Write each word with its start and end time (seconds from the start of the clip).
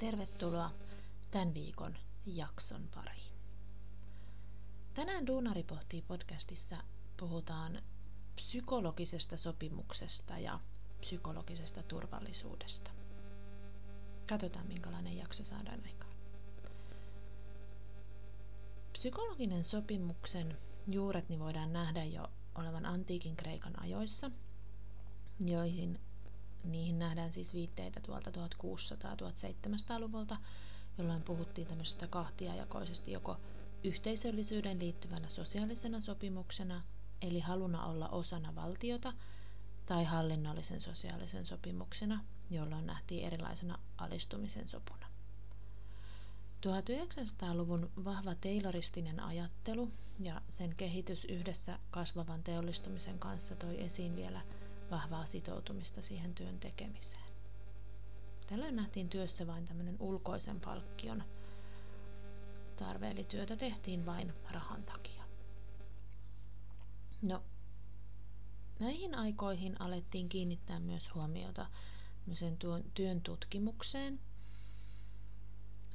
tervetuloa 0.00 0.70
tämän 1.30 1.54
viikon 1.54 1.96
jakson 2.26 2.88
pariin. 2.94 3.32
Tänään 4.94 5.26
Duunari 5.26 5.62
pohtii 5.62 6.02
podcastissa 6.02 6.76
puhutaan 7.16 7.82
psykologisesta 8.34 9.36
sopimuksesta 9.36 10.38
ja 10.38 10.60
psykologisesta 11.00 11.82
turvallisuudesta. 11.82 12.90
Katsotaan 14.28 14.66
minkälainen 14.66 15.16
jakso 15.16 15.44
saadaan 15.44 15.82
aikaan. 15.86 16.16
Psykologinen 18.92 19.64
sopimuksen 19.64 20.58
juuret 20.86 21.28
niin 21.28 21.40
voidaan 21.40 21.72
nähdä 21.72 22.04
jo 22.04 22.28
olevan 22.54 22.86
antiikin 22.86 23.36
Kreikan 23.36 23.82
ajoissa, 23.82 24.30
joihin 25.46 26.00
niihin 26.64 26.98
nähdään 26.98 27.32
siis 27.32 27.54
viitteitä 27.54 28.00
tuolta 28.00 28.30
1600-1700-luvulta, 28.30 30.36
jolloin 30.98 31.22
puhuttiin 31.22 31.66
tämmöisestä 31.66 32.06
kahtiajakoisesti 32.06 33.12
joko 33.12 33.36
yhteisöllisyyden 33.84 34.78
liittyvänä 34.78 35.28
sosiaalisena 35.28 36.00
sopimuksena, 36.00 36.82
eli 37.22 37.40
haluna 37.40 37.86
olla 37.86 38.08
osana 38.08 38.54
valtiota, 38.54 39.12
tai 39.86 40.04
hallinnollisen 40.04 40.80
sosiaalisen 40.80 41.46
sopimuksena, 41.46 42.24
jolloin 42.50 42.86
nähtiin 42.86 43.26
erilaisena 43.26 43.78
alistumisen 43.96 44.68
sopuna. 44.68 45.06
1900-luvun 46.66 47.90
vahva 48.04 48.34
tayloristinen 48.34 49.20
ajattelu 49.20 49.90
ja 50.20 50.40
sen 50.48 50.74
kehitys 50.76 51.24
yhdessä 51.24 51.78
kasvavan 51.90 52.42
teollistumisen 52.42 53.18
kanssa 53.18 53.56
toi 53.56 53.84
esiin 53.84 54.16
vielä 54.16 54.40
vahvaa 54.90 55.26
sitoutumista 55.26 56.02
siihen 56.02 56.34
työn 56.34 56.60
tekemiseen. 56.60 57.30
Tällöin 58.46 58.76
nähtiin 58.76 59.08
työssä 59.08 59.46
vain 59.46 59.64
tämmöinen 59.64 59.96
ulkoisen 60.00 60.60
palkkion 60.60 61.22
tarve, 62.76 63.10
eli 63.10 63.24
työtä 63.24 63.56
tehtiin 63.56 64.06
vain 64.06 64.32
rahan 64.50 64.82
takia. 64.82 65.24
No, 67.22 67.42
näihin 68.78 69.14
aikoihin 69.14 69.80
alettiin 69.80 70.28
kiinnittää 70.28 70.80
myös 70.80 71.14
huomiota 71.14 71.66
työn 72.94 73.20
tutkimukseen. 73.20 74.20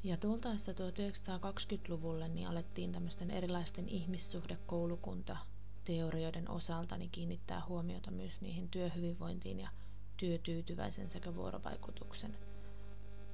Ja 0.03 0.17
tultaessa 0.17 0.71
1920-luvulle 0.71 2.27
niin 2.27 2.47
alettiin 2.47 2.91
tämmöisten 2.91 3.31
erilaisten 3.31 3.89
ihmissuhdekoulukunta 3.89 5.37
teorioiden 5.85 6.49
osalta 6.49 6.97
niin 6.97 7.11
kiinnittää 7.11 7.61
huomiota 7.69 8.11
myös 8.11 8.41
niihin 8.41 8.69
työhyvinvointiin 8.69 9.59
ja 9.59 9.69
työtyytyväisen 10.17 11.09
sekä 11.09 11.35
vuorovaikutuksen 11.35 12.37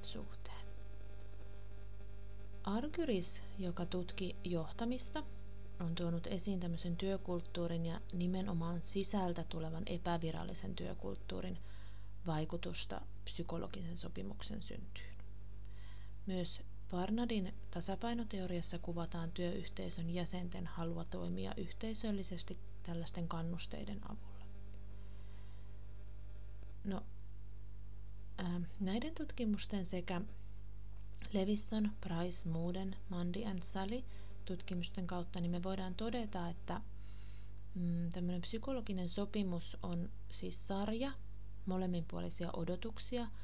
suhteen. 0.02 0.66
Argyris, 2.64 3.42
joka 3.58 3.86
tutki 3.86 4.36
johtamista, 4.44 5.24
on 5.80 5.94
tuonut 5.94 6.26
esiin 6.26 6.60
tämmöisen 6.60 6.96
työkulttuurin 6.96 7.86
ja 7.86 8.00
nimenomaan 8.12 8.82
sisältä 8.82 9.44
tulevan 9.48 9.82
epävirallisen 9.86 10.74
työkulttuurin 10.74 11.58
vaikutusta 12.26 13.00
psykologisen 13.24 13.96
sopimuksen 13.96 14.62
syntyyn. 14.62 15.16
Myös 16.26 16.62
Barnardin 16.92 17.54
tasapainoteoriassa 17.70 18.78
kuvataan 18.78 19.32
työyhteisön 19.32 20.10
jäsenten 20.10 20.66
halua 20.66 21.04
toimia 21.04 21.54
yhteisöllisesti 21.56 22.58
tällaisten 22.82 23.28
kannusteiden 23.28 24.00
avulla. 24.10 24.46
No, 26.84 27.02
ää, 28.38 28.60
näiden 28.80 29.14
tutkimusten 29.14 29.86
sekä 29.86 30.20
Levisson, 31.32 31.90
Price, 32.00 32.48
Mooden, 32.48 32.96
Mandy 33.08 33.44
and 33.44 33.62
Sally 33.62 34.02
tutkimusten 34.44 35.06
kautta, 35.06 35.40
niin 35.40 35.50
me 35.50 35.62
voidaan 35.62 35.94
todeta, 35.94 36.48
että 36.48 36.80
mm, 37.74 38.10
tämmöinen 38.10 38.40
psykologinen 38.40 39.08
sopimus 39.08 39.76
on 39.82 40.10
siis 40.30 40.68
sarja 40.68 41.12
molemminpuolisia 41.66 42.50
odotuksia– 42.52 43.26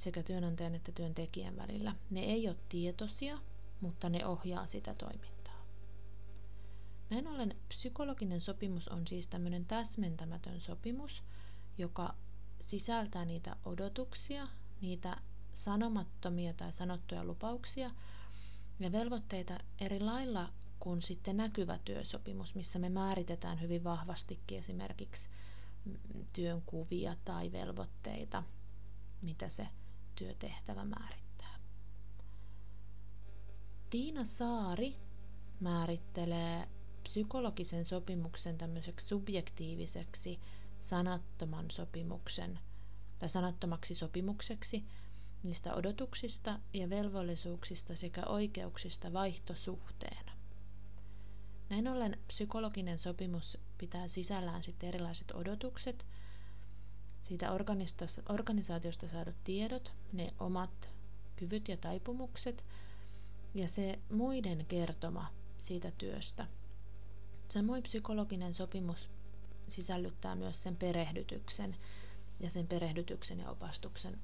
sekä 0.00 0.22
työnantajan 0.22 0.74
että 0.74 0.92
työntekijän 0.92 1.56
välillä. 1.56 1.94
Ne 2.10 2.20
ei 2.20 2.48
ole 2.48 2.56
tietoisia, 2.68 3.38
mutta 3.80 4.08
ne 4.08 4.26
ohjaa 4.26 4.66
sitä 4.66 4.94
toimintaa. 4.94 5.64
Näin 7.10 7.26
ollen 7.26 7.56
psykologinen 7.68 8.40
sopimus 8.40 8.88
on 8.88 9.06
siis 9.06 9.28
tämmöinen 9.28 9.64
täsmentämätön 9.64 10.60
sopimus, 10.60 11.22
joka 11.78 12.14
sisältää 12.60 13.24
niitä 13.24 13.56
odotuksia, 13.64 14.48
niitä 14.80 15.16
sanomattomia 15.52 16.54
tai 16.54 16.72
sanottuja 16.72 17.24
lupauksia 17.24 17.90
ja 18.80 18.92
velvoitteita 18.92 19.58
eri 19.80 20.00
lailla 20.00 20.52
kuin 20.80 21.02
sitten 21.02 21.36
näkyvä 21.36 21.78
työsopimus, 21.84 22.54
missä 22.54 22.78
me 22.78 22.88
määritetään 22.88 23.60
hyvin 23.60 23.84
vahvastikin 23.84 24.58
esimerkiksi 24.58 25.28
työn 26.32 26.62
kuvia 26.66 27.16
tai 27.24 27.52
velvoitteita, 27.52 28.42
mitä 29.22 29.48
se 29.48 29.68
työtehtävä 30.18 30.84
määrittää. 30.84 31.58
Tiina 33.90 34.24
Saari 34.24 34.96
määrittelee 35.60 36.68
psykologisen 37.02 37.86
sopimuksen 37.86 38.58
tämmöiseksi 38.58 39.06
subjektiiviseksi 39.06 40.40
sanattoman 40.80 41.70
sopimuksen 41.70 42.58
tai 43.18 43.28
sanattomaksi 43.28 43.94
sopimukseksi 43.94 44.84
niistä 45.42 45.74
odotuksista 45.74 46.60
ja 46.72 46.90
velvollisuuksista 46.90 47.96
sekä 47.96 48.22
oikeuksista 48.26 49.12
vaihtosuhteena. 49.12 50.32
Näin 51.68 51.88
ollen 51.88 52.18
psykologinen 52.26 52.98
sopimus 52.98 53.58
pitää 53.78 54.08
sisällään 54.08 54.62
sitten 54.62 54.88
erilaiset 54.88 55.30
odotukset– 55.30 56.06
siitä 57.28 57.52
organisaatiosta 58.28 59.08
saadut 59.08 59.44
tiedot, 59.44 59.92
ne 60.12 60.34
omat 60.40 60.90
kyvyt 61.36 61.68
ja 61.68 61.76
taipumukset 61.76 62.64
ja 63.54 63.68
se 63.68 63.98
muiden 64.10 64.66
kertoma 64.68 65.26
siitä 65.58 65.90
työstä. 65.90 66.46
Samoin 67.48 67.82
psykologinen 67.82 68.54
sopimus 68.54 69.10
sisällyttää 69.68 70.36
myös 70.36 70.62
sen 70.62 70.76
perehdytyksen 70.76 71.76
ja 72.40 72.50
sen 72.50 72.66
perehdytyksen 72.66 73.38
ja 73.40 73.50
opastuksen 73.50 74.18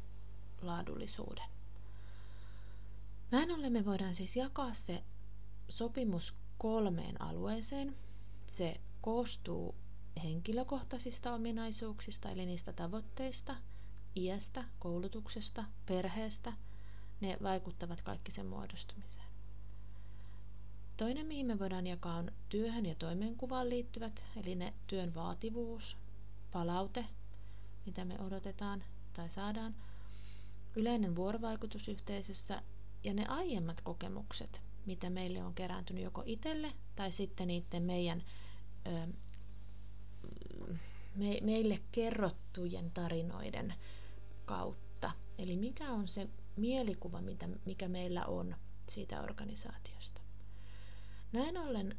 laadullisuuden. 0.62 1.48
Näin 3.30 3.50
ollen 3.50 3.72
me 3.72 3.84
voidaan 3.84 4.14
siis 4.14 4.36
jakaa 4.36 4.74
se 4.74 5.04
sopimus 5.68 6.34
kolmeen 6.58 7.22
alueeseen. 7.22 7.96
Se 8.46 8.80
koostuu 9.00 9.74
henkilökohtaisista 10.22 11.34
ominaisuuksista, 11.34 12.30
eli 12.30 12.46
niistä 12.46 12.72
tavoitteista, 12.72 13.56
iästä, 14.16 14.64
koulutuksesta, 14.78 15.64
perheestä, 15.86 16.52
ne 17.20 17.36
vaikuttavat 17.42 18.02
kaikki 18.02 18.32
sen 18.32 18.46
muodostumiseen. 18.46 19.26
Toinen, 20.96 21.26
mihin 21.26 21.46
me 21.46 21.58
voidaan 21.58 21.86
jakaa, 21.86 22.16
on 22.16 22.32
työhön 22.48 22.86
ja 22.86 22.94
toimenkuvaan 22.94 23.70
liittyvät, 23.70 24.22
eli 24.36 24.54
ne 24.54 24.74
työn 24.86 25.14
vaativuus, 25.14 25.96
palaute, 26.52 27.04
mitä 27.86 28.04
me 28.04 28.20
odotetaan 28.20 28.84
tai 29.12 29.28
saadaan, 29.28 29.74
yleinen 30.76 31.16
vuorovaikutus 31.16 31.88
yhteisössä 31.88 32.62
ja 33.04 33.14
ne 33.14 33.26
aiemmat 33.26 33.80
kokemukset, 33.80 34.62
mitä 34.86 35.10
meille 35.10 35.44
on 35.44 35.54
kerääntynyt 35.54 36.04
joko 36.04 36.22
itselle 36.26 36.72
tai 36.96 37.12
sitten 37.12 37.48
niiden 37.48 37.82
meidän 37.82 38.22
ö, 38.86 39.06
me, 41.14 41.38
meille 41.42 41.80
kerrottujen 41.92 42.90
tarinoiden 42.90 43.74
kautta. 44.44 45.10
Eli 45.38 45.56
mikä 45.56 45.90
on 45.90 46.08
se 46.08 46.28
mielikuva, 46.56 47.20
mitä, 47.20 47.48
mikä 47.64 47.88
meillä 47.88 48.24
on 48.24 48.56
siitä 48.88 49.20
organisaatiosta. 49.22 50.20
Näin 51.32 51.58
ollen 51.58 51.96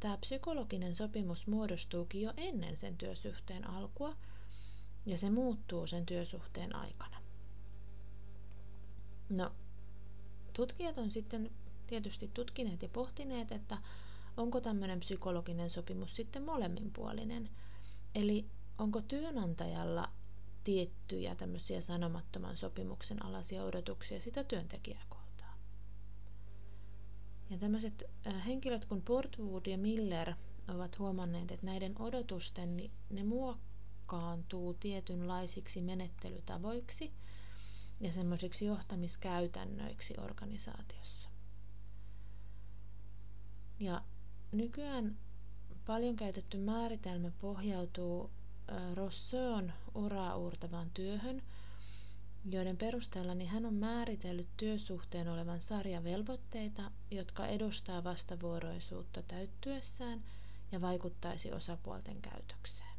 tämä 0.00 0.16
psykologinen 0.16 0.94
sopimus 0.94 1.46
muodostuukin 1.46 2.22
jo 2.22 2.32
ennen 2.36 2.76
sen 2.76 2.96
työsuhteen 2.96 3.70
alkua 3.70 4.16
ja 5.06 5.18
se 5.18 5.30
muuttuu 5.30 5.86
sen 5.86 6.06
työsuhteen 6.06 6.74
aikana. 6.76 7.16
No, 9.28 9.52
tutkijat 10.52 10.98
on 10.98 11.10
sitten 11.10 11.50
tietysti 11.86 12.30
tutkineet 12.34 12.82
ja 12.82 12.88
pohtineet, 12.88 13.52
että 13.52 13.78
onko 14.36 14.60
tämmöinen 14.60 15.00
psykologinen 15.00 15.70
sopimus 15.70 16.16
sitten 16.16 16.42
molemminpuolinen– 16.42 17.50
Eli 18.14 18.44
onko 18.78 19.00
työnantajalla 19.02 20.08
tiettyjä 20.64 21.34
tämmöisiä 21.34 21.80
sanomattoman 21.80 22.56
sopimuksen 22.56 23.24
alaisia 23.24 23.64
odotuksia 23.64 24.20
sitä 24.20 24.44
työntekijää 24.44 25.04
kohtaan? 25.08 25.58
Ja 27.50 27.58
tämmöiset 27.58 28.04
henkilöt 28.46 28.84
kuin 28.84 29.02
Portwood 29.02 29.66
ja 29.66 29.78
Miller 29.78 30.34
ovat 30.68 30.98
huomanneet, 30.98 31.50
että 31.50 31.66
näiden 31.66 32.00
odotusten 32.00 32.76
niin 32.76 32.90
ne 33.10 33.24
muokkaantuu 33.24 34.74
tietynlaisiksi 34.74 35.80
menettelytavoiksi, 35.80 37.12
ja 38.00 38.12
semmoisiksi 38.12 38.64
johtamiskäytännöiksi 38.64 40.14
organisaatiossa. 40.20 41.28
Ja 43.80 44.02
nykyään 44.52 45.18
paljon 45.86 46.16
käytetty 46.16 46.58
määritelmä 46.58 47.30
pohjautuu 47.40 48.30
Rosseon 48.94 49.72
uraa 49.94 50.36
uurtavaan 50.36 50.90
työhön, 50.90 51.42
joiden 52.44 52.76
perusteella 52.76 53.34
niin 53.34 53.50
hän 53.50 53.66
on 53.66 53.74
määritellyt 53.74 54.48
työsuhteen 54.56 55.28
olevan 55.28 55.60
sarja 55.60 56.04
velvoitteita, 56.04 56.90
jotka 57.10 57.46
edustaa 57.46 58.04
vastavuoroisuutta 58.04 59.22
täyttyessään 59.22 60.24
ja 60.72 60.80
vaikuttaisi 60.80 61.52
osapuolten 61.52 62.22
käytökseen. 62.22 62.96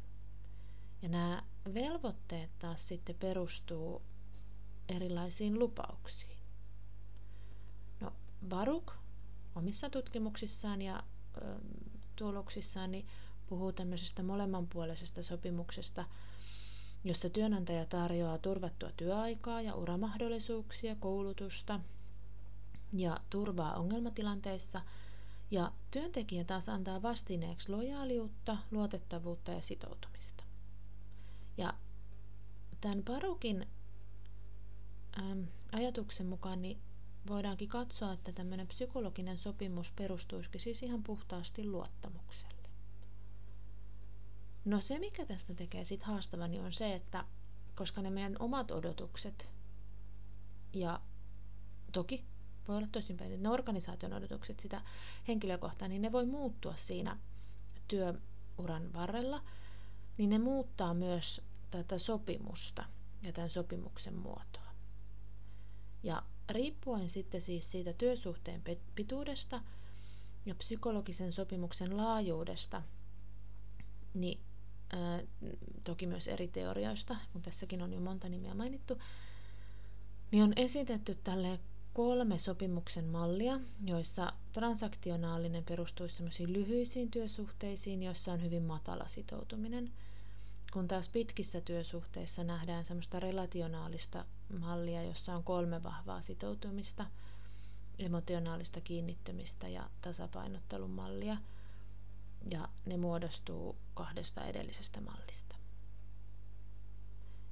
Ja 1.02 1.08
nämä 1.08 1.42
velvoitteet 1.74 2.50
taas 2.58 2.88
sitten 2.88 3.16
perustuu 3.16 4.02
erilaisiin 4.88 5.58
lupauksiin. 5.58 6.38
No, 8.00 8.12
Baruk 8.48 8.92
omissa 9.54 9.90
tutkimuksissaan 9.90 10.82
ja 10.82 11.02
ö, 11.36 11.54
tuloksissaan 12.16 12.90
niin 12.90 13.06
puhuu 13.50 13.72
tämmöisestä 13.72 14.22
molemmanpuolisesta 14.22 15.22
sopimuksesta, 15.22 16.04
jossa 17.04 17.30
työnantaja 17.30 17.86
tarjoaa 17.86 18.38
turvattua 18.38 18.90
työaikaa 18.96 19.60
ja 19.60 19.74
uramahdollisuuksia, 19.74 20.96
koulutusta 20.96 21.80
ja 22.92 23.16
turvaa 23.30 23.74
ongelmatilanteissa, 23.74 24.80
ja 25.50 25.72
työntekijä 25.90 26.44
taas 26.44 26.68
antaa 26.68 27.02
vastineeksi 27.02 27.72
lojaaliutta, 27.72 28.56
luotettavuutta 28.70 29.52
ja 29.52 29.60
sitoutumista. 29.60 30.44
Ja 31.56 31.74
tämän 32.80 33.02
Barukin 33.04 33.66
äm, 35.18 35.46
ajatuksen 35.72 36.26
mukaan 36.26 36.62
niin 36.62 36.78
voidaankin 37.28 37.68
katsoa, 37.68 38.12
että 38.12 38.32
tämmöinen 38.32 38.66
psykologinen 38.66 39.38
sopimus 39.38 39.92
perustuisikin 39.92 40.60
siis 40.60 40.82
ihan 40.82 41.02
puhtaasti 41.02 41.64
luottamukselle. 41.64 42.49
No 44.70 44.80
se, 44.80 44.98
mikä 44.98 45.26
tästä 45.26 45.54
tekee 45.54 45.84
sit 45.84 46.02
haastavan, 46.02 46.50
niin 46.50 46.62
on 46.62 46.72
se, 46.72 46.94
että 46.94 47.24
koska 47.74 48.02
ne 48.02 48.10
meidän 48.10 48.36
omat 48.38 48.70
odotukset 48.70 49.50
ja 50.72 51.00
toki 51.92 52.24
voi 52.68 52.76
olla 52.76 52.88
toisinpäin, 52.92 53.32
että 53.32 53.42
ne 53.42 53.48
organisaation 53.48 54.12
odotukset 54.12 54.60
sitä 54.60 54.82
henkilökohtaa, 55.28 55.88
niin 55.88 56.02
ne 56.02 56.12
voi 56.12 56.26
muuttua 56.26 56.76
siinä 56.76 57.18
työuran 57.88 58.92
varrella, 58.92 59.42
niin 60.18 60.30
ne 60.30 60.38
muuttaa 60.38 60.94
myös 60.94 61.40
tätä 61.70 61.98
sopimusta 61.98 62.84
ja 63.22 63.32
tämän 63.32 63.50
sopimuksen 63.50 64.14
muotoa. 64.14 64.70
Ja 66.02 66.22
riippuen 66.48 67.10
sitten 67.10 67.40
siis 67.40 67.70
siitä 67.70 67.92
työsuhteen 67.92 68.62
pituudesta 68.94 69.62
ja 70.46 70.54
psykologisen 70.54 71.32
sopimuksen 71.32 71.96
laajuudesta, 71.96 72.82
niin 74.14 74.40
toki 75.84 76.06
myös 76.06 76.28
eri 76.28 76.48
teorioista, 76.48 77.16
kun 77.32 77.42
tässäkin 77.42 77.82
on 77.82 77.92
jo 77.92 78.00
monta 78.00 78.28
nimeä 78.28 78.54
mainittu, 78.54 78.98
niin 80.30 80.44
on 80.44 80.52
esitetty 80.56 81.18
tälle 81.24 81.60
kolme 81.94 82.38
sopimuksen 82.38 83.04
mallia, 83.04 83.60
joissa 83.84 84.32
transaktionaalinen 84.52 85.64
perustuisi 85.64 86.52
lyhyisiin 86.52 87.10
työsuhteisiin, 87.10 88.02
joissa 88.02 88.32
on 88.32 88.42
hyvin 88.42 88.62
matala 88.62 89.06
sitoutuminen– 89.06 89.90
kun 90.72 90.88
taas 90.88 91.08
pitkissä 91.08 91.60
työsuhteissa 91.60 92.44
nähdään 92.44 92.84
semmoista 92.84 93.20
relationaalista 93.20 94.24
mallia, 94.60 95.02
jossa 95.02 95.36
on 95.36 95.44
kolme 95.44 95.82
vahvaa 95.82 96.20
sitoutumista, 96.20 97.06
emotionaalista 97.98 98.80
kiinnittymistä 98.80 99.68
ja 99.68 99.90
tasapainottelun 100.00 100.90
mallia, 100.90 101.36
ja 102.50 102.68
ne 102.86 102.96
muodostuu 102.96 103.76
kahdesta 103.94 104.44
edellisestä 104.44 105.00
mallista. 105.00 105.56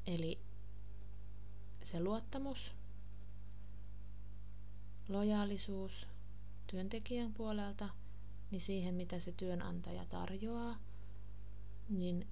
Eli 0.07 0.39
se 1.83 2.01
luottamus, 2.01 2.75
lojaalisuus 5.09 6.07
työntekijän 6.67 7.35
puolelta, 7.35 7.89
niin 8.51 8.61
siihen 8.61 8.95
mitä 8.95 9.19
se 9.19 9.33
työnantaja 9.33 10.05
tarjoaa, 10.05 10.79
niin 11.89 12.27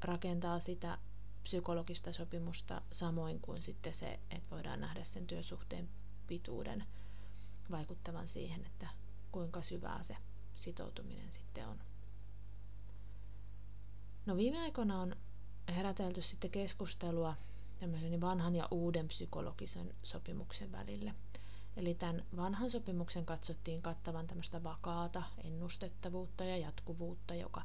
rakentaa 0.00 0.60
sitä 0.60 0.98
psykologista 1.42 2.12
sopimusta 2.12 2.82
samoin 2.92 3.40
kuin 3.40 3.62
sitten 3.62 3.94
se, 3.94 4.20
että 4.30 4.50
voidaan 4.50 4.80
nähdä 4.80 5.04
sen 5.04 5.26
työsuhteen 5.26 5.88
pituuden 6.26 6.84
vaikuttavan 7.70 8.28
siihen, 8.28 8.64
että 8.64 8.88
kuinka 9.32 9.62
syvää 9.62 10.02
se 10.02 10.16
sitoutuminen 10.56 11.32
sitten 11.32 11.68
on. 11.68 11.78
No 14.26 14.36
viime 14.36 14.60
aikoina 14.60 15.00
on 15.00 15.16
herätelty 15.68 16.22
sitten 16.22 16.50
keskustelua 16.50 17.34
tämmöisen 17.80 18.20
vanhan 18.20 18.56
ja 18.56 18.68
uuden 18.70 19.08
psykologisen 19.08 19.94
sopimuksen 20.02 20.72
välille. 20.72 21.14
Eli 21.76 21.94
tämän 21.94 22.24
vanhan 22.36 22.70
sopimuksen 22.70 23.26
katsottiin 23.26 23.82
kattavan 23.82 24.26
tämmöistä 24.26 24.62
vakaata 24.62 25.22
ennustettavuutta 25.44 26.44
ja 26.44 26.56
jatkuvuutta, 26.56 27.34
joka 27.34 27.62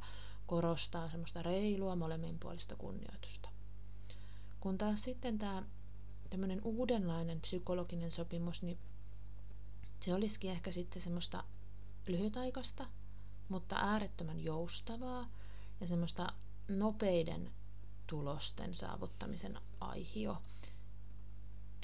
korostaa 0.47 1.09
semmoista 1.09 1.41
reilua 1.41 1.95
molemminpuolista 1.95 2.75
kunnioitusta. 2.75 3.49
Kun 4.59 4.77
taas 4.77 5.03
sitten 5.03 5.37
tämä 5.37 5.63
tämmöinen 6.29 6.61
uudenlainen 6.63 7.41
psykologinen 7.41 8.11
sopimus, 8.11 8.61
niin 8.61 8.77
se 9.99 10.13
olisikin 10.13 10.51
ehkä 10.51 10.71
sitten 10.71 11.01
semmoista 11.01 11.43
lyhytaikaista, 12.11 12.87
mutta 13.49 13.75
äärettömän 13.75 14.39
joustavaa 14.39 15.29
ja 15.81 15.87
semmoista 15.87 16.33
nopeiden 16.67 17.51
tulosten 18.07 18.75
saavuttamisen 18.75 19.59
aihio. 19.79 20.41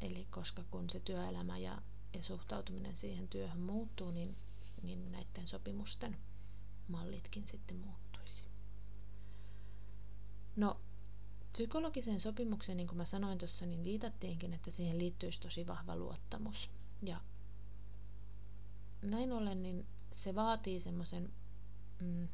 Eli 0.02 0.28
koska 0.32 0.64
kun 0.72 0.90
se 0.90 1.00
työelämä 1.00 1.58
ja, 1.58 1.82
ja 2.14 2.24
suhtautuminen 2.24 2.96
siihen 2.96 3.28
työhön 3.28 3.60
muuttuu, 3.60 4.12
niin, 4.12 4.36
niin 4.84 5.12
näiden 5.12 5.48
sopimusten 5.48 6.18
mallitkin 6.88 7.48
sitten 7.48 7.78
muuttuu. 7.78 8.06
No, 10.56 10.80
psykologisen 11.52 12.22
sopimuksen, 12.22 12.78
niin 12.78 12.88
kuin 12.88 12.98
mä 12.98 13.06
sanoin 13.06 13.38
tuossa, 13.38 13.66
niin 13.66 13.84
viitattiinkin, 13.84 14.54
että 14.54 14.72
siihen 14.72 14.98
liittyisi 14.98 15.40
tosi 15.40 15.68
vahva 15.68 15.96
luottamus. 15.96 16.70
Ja 17.02 17.22
näin 19.02 19.32
ollen, 19.32 19.64
niin 19.64 19.86
se 20.16 20.36
vaatii 20.36 20.80
semmoisen 20.80 21.34
mm, 22.02 22.28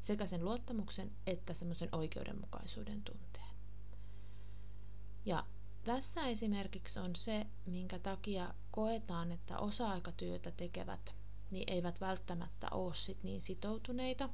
sekä 0.00 0.26
sen 0.26 0.44
luottamuksen 0.44 1.12
että 1.26 1.54
semmoisen 1.54 1.88
oikeudenmukaisuuden 1.92 3.02
tunteen. 3.02 3.54
Ja 5.24 5.46
tässä 5.84 6.26
esimerkiksi 6.26 7.00
on 7.00 7.16
se, 7.16 7.46
minkä 7.66 7.98
takia 7.98 8.54
koetaan, 8.70 9.32
että 9.32 9.58
osa-aikatyötä 9.58 10.50
tekevät 10.50 11.14
niin 11.50 11.72
eivät 11.72 12.00
välttämättä 12.00 12.68
ole 12.70 12.94
sit 12.94 13.22
niin 13.22 13.40
sitoutuneita 13.40 14.28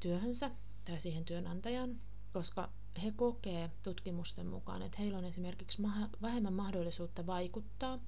työhönsä 0.00 0.50
tai 0.84 1.00
siihen 1.00 1.24
työnantajan, 1.24 2.00
koska 2.32 2.70
he 3.02 3.12
kokee 3.16 3.70
tutkimusten 3.82 4.46
mukaan, 4.46 4.82
että 4.82 4.98
heillä 4.98 5.18
on 5.18 5.24
esimerkiksi 5.24 5.82
vähemmän 6.22 6.52
mahdollisuutta 6.52 7.26
vaikuttaa 7.26 7.98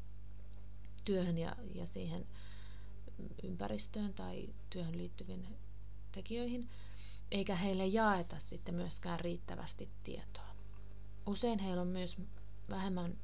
työhön 1.04 1.38
ja, 1.38 1.56
ja 1.74 1.86
siihen 1.86 2.26
ympäristöön 3.42 4.14
tai 4.14 4.48
työhön 4.70 4.98
liittyviin 4.98 5.56
tekijöihin, 6.12 6.68
eikä 7.30 7.56
heille 7.56 7.86
jaeta 7.86 8.38
sitten 8.38 8.74
myöskään 8.74 9.20
riittävästi 9.20 9.88
tietoa. 10.04 10.48
Usein 11.26 11.58
heillä 11.58 11.82
on 11.82 11.88
myös 11.88 12.16
vähemmän 12.70 13.18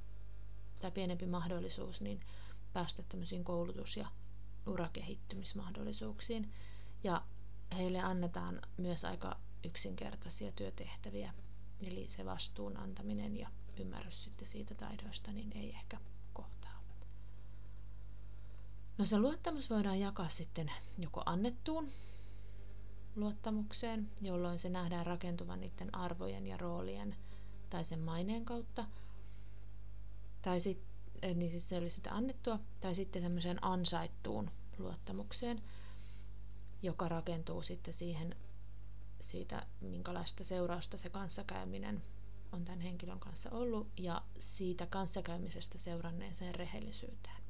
tai 0.79 0.91
pienempi 0.91 1.27
mahdollisuus 1.27 2.01
niin 2.01 2.21
päästä 2.73 3.03
tämmöisiin 3.09 3.45
koulutus- 3.45 3.97
ja 3.97 4.09
urakehittymismahdollisuuksiin. 4.67 6.53
Ja 7.05 7.23
heille 7.77 8.01
annetaan 8.01 8.63
myös 8.77 9.05
aika 9.05 9.41
yksinkertaisia 9.65 10.53
työtehtäviä, 10.53 11.35
eli 11.81 12.09
se 12.09 12.25
vastuun 12.25 12.77
antaminen 12.77 13.37
ja 13.37 13.49
ymmärrys 13.81 14.25
sitten 14.25 14.49
siitä 14.49 14.75
taidoista, 14.75 15.33
niin 15.33 15.53
ei 15.57 15.71
ehkä. 15.71 16.01
No 18.99 19.05
se 19.05 19.19
luottamus 19.19 19.71
voidaan 19.71 20.01
jakaa 20.01 20.29
sitten 20.29 20.73
joko 20.99 21.23
annettuun 21.27 21.93
luottamukseen, 23.17 24.11
jolloin 24.23 24.59
se 24.59 24.69
nähdään 24.69 25.07
rakentuvan 25.07 25.61
niiden 25.61 25.95
arvojen 25.95 26.47
ja 26.47 26.57
roolien 26.57 27.17
tai 27.71 27.85
sen 27.85 28.01
maineen 28.01 28.45
kautta, 28.45 28.85
tai 30.43 30.61
sitten 30.61 30.95
eh, 31.23 31.35
niin 31.35 31.51
siis 31.51 31.69
se 31.69 31.77
oli 31.77 31.91
sitä 31.91 32.15
annettua, 32.15 32.59
tai 32.81 32.95
sitten 32.95 33.23
semmoiseen 33.23 33.65
ansaittuun 33.65 34.51
luottamukseen, 34.79 35.63
joka 36.83 37.09
rakentuu 37.09 37.63
sitten 37.63 37.95
siihen 37.95 38.37
siitä, 39.21 39.67
minkälaista 39.81 40.45
seurausta 40.45 40.97
se 40.97 41.11
kanssakäyminen 41.11 42.03
on 42.53 42.65
tämän 42.65 42.81
henkilön 42.81 43.21
kanssa 43.21 43.51
ollut 43.51 43.89
ja 43.97 44.23
siitä 44.39 44.87
kanssakäymisestä 44.87 45.79
seuranneeseen 45.79 46.55
rehellisyyteen. 46.55 47.44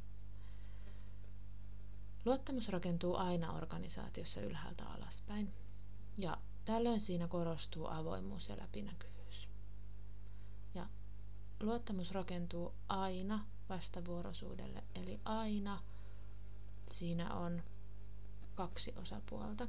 Luottamus 2.24 2.68
rakentuu 2.68 3.16
aina 3.16 3.52
organisaatiossa 3.52 4.40
ylhäältä 4.40 4.84
alaspäin 4.86 5.52
ja 6.18 6.38
tällöin 6.64 7.00
siinä 7.00 7.28
korostuu 7.28 7.86
avoimuus 7.86 8.48
ja 8.48 8.58
läpinäkyvyys. 8.58 9.48
Ja 10.74 10.86
luottamus 11.60 12.10
rakentuu 12.10 12.74
aina 12.88 13.46
vastavuoroisuudelle, 13.68 14.84
eli 14.94 15.20
aina 15.24 15.82
siinä 16.86 17.34
on 17.34 17.62
kaksi 18.54 18.94
osapuolta. 18.96 19.68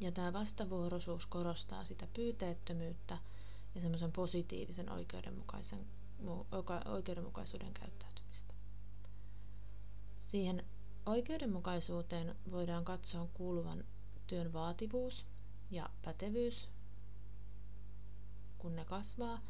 Ja 0.00 0.12
tämä 0.12 0.32
vastavuoroisuus 0.32 1.26
korostaa 1.26 1.84
sitä 1.84 2.06
pyyteettömyyttä 2.14 3.18
ja 3.74 3.80
semmoisen 3.80 4.12
positiivisen 4.12 4.90
oikeudenmukaisen, 4.90 5.86
oikeudenmukaisuuden 6.84 7.74
käyttäytymistä. 7.74 8.54
Siihen 10.18 10.64
oikeudenmukaisuuteen 11.08 12.36
voidaan 12.50 12.84
katsoa 12.84 13.28
kuuluvan 13.34 13.84
työn 14.26 14.52
vaativuus 14.52 15.26
ja 15.70 15.90
pätevyys, 16.04 16.68
kun 18.58 18.76
ne 18.76 18.84
kasvaa, 18.84 19.40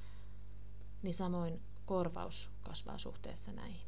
niin 1.03 1.15
samoin 1.15 1.63
korvaus 1.87 2.51
kasvaa 2.63 2.99
suhteessa 2.99 3.53
näihin. 3.53 3.81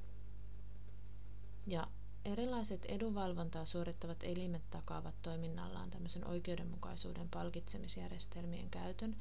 Ja 1.67 1.87
erilaiset 2.25 2.85
edunvalvontaa 2.85 3.65
suorittavat 3.65 4.23
elimet 4.23 4.71
takaavat 4.71 5.15
toiminnallaan 5.23 5.91
tämmöisen 5.91 6.27
oikeudenmukaisuuden 6.27 7.29
palkitsemisjärjestelmien 7.29 8.71
käytön, 8.71 9.17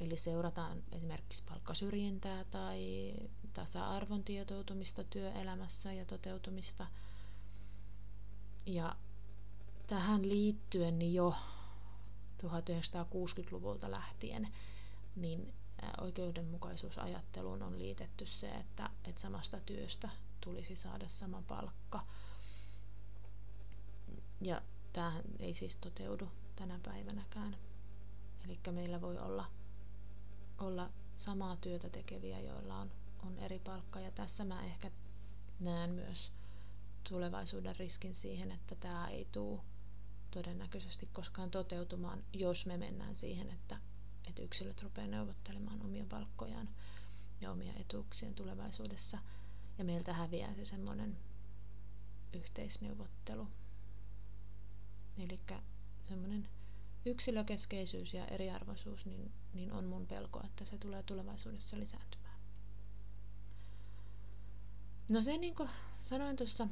eli 0.00 0.16
seurataan 0.16 0.82
esimerkiksi 0.92 1.42
palkkasyrjintää 1.48 2.44
tai 2.44 3.14
tasa-arvon 3.52 4.24
tietoutumista 4.24 5.04
työelämässä 5.04 5.92
ja 5.92 6.04
toteutumista. 6.04 6.86
Ja 8.66 8.96
tähän 9.86 10.28
liittyen 10.28 10.98
niin 10.98 11.14
jo 11.14 11.34
1960-luvulta 12.42 13.90
lähtien 13.90 14.48
niin 15.16 15.52
oikeudenmukaisuusajatteluun 16.00 17.62
on 17.62 17.78
liitetty 17.78 18.26
se, 18.26 18.50
että, 18.50 18.90
että 19.04 19.20
samasta 19.20 19.60
työstä 19.60 20.08
tulisi 20.40 20.76
saada 20.76 21.08
sama 21.08 21.42
palkka. 21.48 22.06
Ja 24.40 24.62
tämä 24.92 25.22
ei 25.38 25.54
siis 25.54 25.76
toteudu 25.76 26.28
tänä 26.56 26.78
päivänäkään. 26.82 27.56
Eli 28.44 28.58
meillä 28.70 29.00
voi 29.00 29.18
olla, 29.18 29.46
olla 30.58 30.90
samaa 31.16 31.56
työtä 31.56 31.88
tekeviä, 31.88 32.40
joilla 32.40 32.76
on, 32.76 32.90
on 33.26 33.38
eri 33.38 33.58
palkka. 33.58 34.00
Ja 34.00 34.10
tässä 34.10 34.44
mä 34.44 34.64
ehkä 34.64 34.90
näen 35.60 35.90
myös 35.90 36.32
tulevaisuuden 37.08 37.76
riskin 37.76 38.14
siihen, 38.14 38.52
että 38.52 38.74
tämä 38.74 39.08
ei 39.08 39.28
tule 39.32 39.60
todennäköisesti 40.30 41.08
koskaan 41.12 41.50
toteutumaan, 41.50 42.24
jos 42.32 42.66
me 42.66 42.76
mennään 42.76 43.16
siihen, 43.16 43.50
että, 43.50 43.76
että 44.28 44.42
yksilöt 44.42 44.82
rupeaa 44.82 45.06
neuvottelemaan 45.06 45.82
omia 45.82 46.04
palkkojaan 46.08 46.68
ja 47.40 47.50
omia 47.50 47.72
etuuksien 47.80 48.34
tulevaisuudessa. 48.34 49.18
Ja 49.78 49.84
meiltä 49.84 50.12
häviää 50.12 50.54
se 50.54 50.64
semmoinen 50.64 51.16
yhteisneuvottelu. 52.32 53.48
Eli 55.18 55.40
semmoinen 56.08 56.48
yksilökeskeisyys 57.06 58.14
ja 58.14 58.26
eriarvoisuus, 58.26 59.06
niin, 59.06 59.32
niin 59.54 59.72
on 59.72 59.84
mun 59.84 60.06
pelko, 60.06 60.40
että 60.44 60.64
se 60.64 60.78
tulee 60.78 61.02
tulevaisuudessa 61.02 61.78
lisääntymään. 61.78 62.38
No 65.08 65.22
se 65.22 65.38
niin 65.38 65.54
kuin 65.54 65.70
sanoin 65.96 66.36
tuossa, 66.36 66.68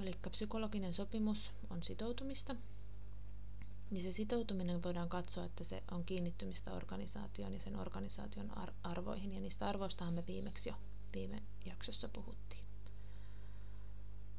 eli 0.00 0.12
psykologinen 0.30 0.94
sopimus 0.94 1.52
on 1.70 1.82
sitoutumista– 1.82 2.56
niin 3.90 4.02
se 4.02 4.12
sitoutuminen 4.12 4.82
voidaan 4.82 5.08
katsoa, 5.08 5.44
että 5.44 5.64
se 5.64 5.82
on 5.90 6.04
kiinnittymistä 6.04 6.72
organisaatioon 6.72 7.54
ja 7.54 7.60
sen 7.60 7.76
organisaation 7.76 8.58
ar- 8.58 8.72
arvoihin. 8.82 9.32
Ja 9.32 9.40
niistä 9.40 9.68
arvoistahan 9.68 10.14
me 10.14 10.26
viimeksi 10.26 10.68
jo 10.68 10.74
viime 11.14 11.42
jaksossa 11.64 12.08
puhuttiin. 12.08 12.64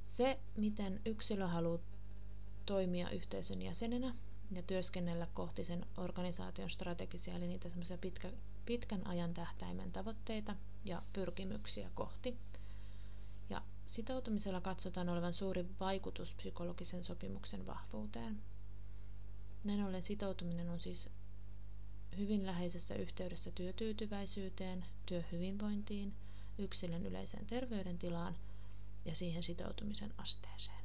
Se, 0.05 0.39
miten 0.57 1.01
yksilö 1.05 1.47
haluaa 1.47 1.79
toimia 2.65 3.09
yhteisön 3.09 3.61
jäsenenä 3.61 4.15
ja 4.51 4.63
työskennellä 4.63 5.27
kohti 5.33 5.63
sen 5.63 5.85
organisaation 5.97 6.69
strategisia, 6.69 7.35
eli 7.35 7.47
niitä 7.47 7.69
semmoisia 7.69 7.97
pitkä, 7.97 8.31
pitkän 8.65 9.07
ajan 9.07 9.33
tähtäimen 9.33 9.91
tavoitteita 9.91 10.55
ja 10.85 11.01
pyrkimyksiä 11.13 11.89
kohti. 11.95 12.37
Sitoutumisella 13.85 14.61
katsotaan 14.61 15.09
olevan 15.09 15.33
suuri 15.33 15.65
vaikutus 15.79 16.33
psykologisen 16.33 17.03
sopimuksen 17.03 17.65
vahvuuteen. 17.65 18.41
Näin 19.63 19.83
ollen 19.83 20.03
sitoutuminen 20.03 20.69
on 20.69 20.79
siis 20.79 21.09
hyvin 22.17 22.45
läheisessä 22.45 22.95
yhteydessä 22.95 23.51
työtyytyväisyyteen, 23.51 24.85
työhyvinvointiin, 25.05 26.13
yksilön 26.57 27.05
yleiseen 27.05 27.45
terveydentilaan 27.45 28.37
ja 29.05 29.15
siihen 29.15 29.43
sitoutumisen 29.43 30.13
asteeseen. 30.17 30.81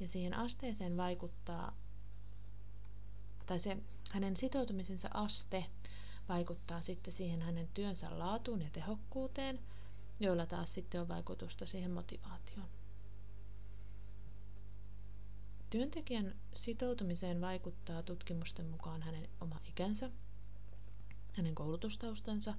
Ja 0.00 0.08
siihen 0.08 0.34
asteeseen 0.34 0.96
vaikuttaa, 0.96 1.76
tai 3.46 3.58
se 3.58 3.76
hänen 4.12 4.36
sitoutumisensa 4.36 5.08
aste 5.14 5.66
vaikuttaa 6.28 6.80
sitten 6.80 7.14
siihen 7.14 7.42
hänen 7.42 7.68
työnsä 7.74 8.18
laatuun 8.18 8.62
ja 8.62 8.70
tehokkuuteen, 8.72 9.60
joilla 10.20 10.46
taas 10.46 10.74
sitten 10.74 11.00
on 11.00 11.08
vaikutusta 11.08 11.66
siihen 11.66 11.90
motivaatioon. 11.90 12.68
Työntekijän 15.70 16.34
sitoutumiseen 16.52 17.40
vaikuttaa 17.40 18.02
tutkimusten 18.02 18.66
mukaan 18.66 19.02
hänen 19.02 19.28
oma 19.40 19.60
ikänsä, 19.64 20.10
hänen 21.32 21.54
koulutustaustansa, 21.54 22.54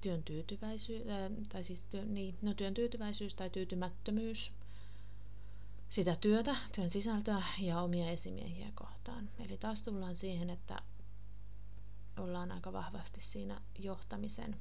työn 0.00 0.22
tyytyväisyys, 0.22 1.02
äh, 1.08 1.46
tai 1.48 1.64
siis 1.64 1.84
työ, 1.84 2.04
niin, 2.04 2.38
no, 2.42 2.54
työn 2.54 2.74
tyytyväisyys 2.74 3.34
tai 3.34 3.50
tyytymättömyys, 3.50 4.52
sitä 5.88 6.16
työtä, 6.16 6.56
työn 6.74 6.90
sisältöä 6.90 7.42
ja 7.60 7.80
omia 7.80 8.10
esimiehiä 8.10 8.72
kohtaan. 8.74 9.30
Eli 9.38 9.58
taas 9.58 9.82
tullaan 9.82 10.16
siihen, 10.16 10.50
että 10.50 10.82
ollaan 12.18 12.52
aika 12.52 12.72
vahvasti 12.72 13.20
siinä 13.20 13.60
johtamisen 13.78 14.56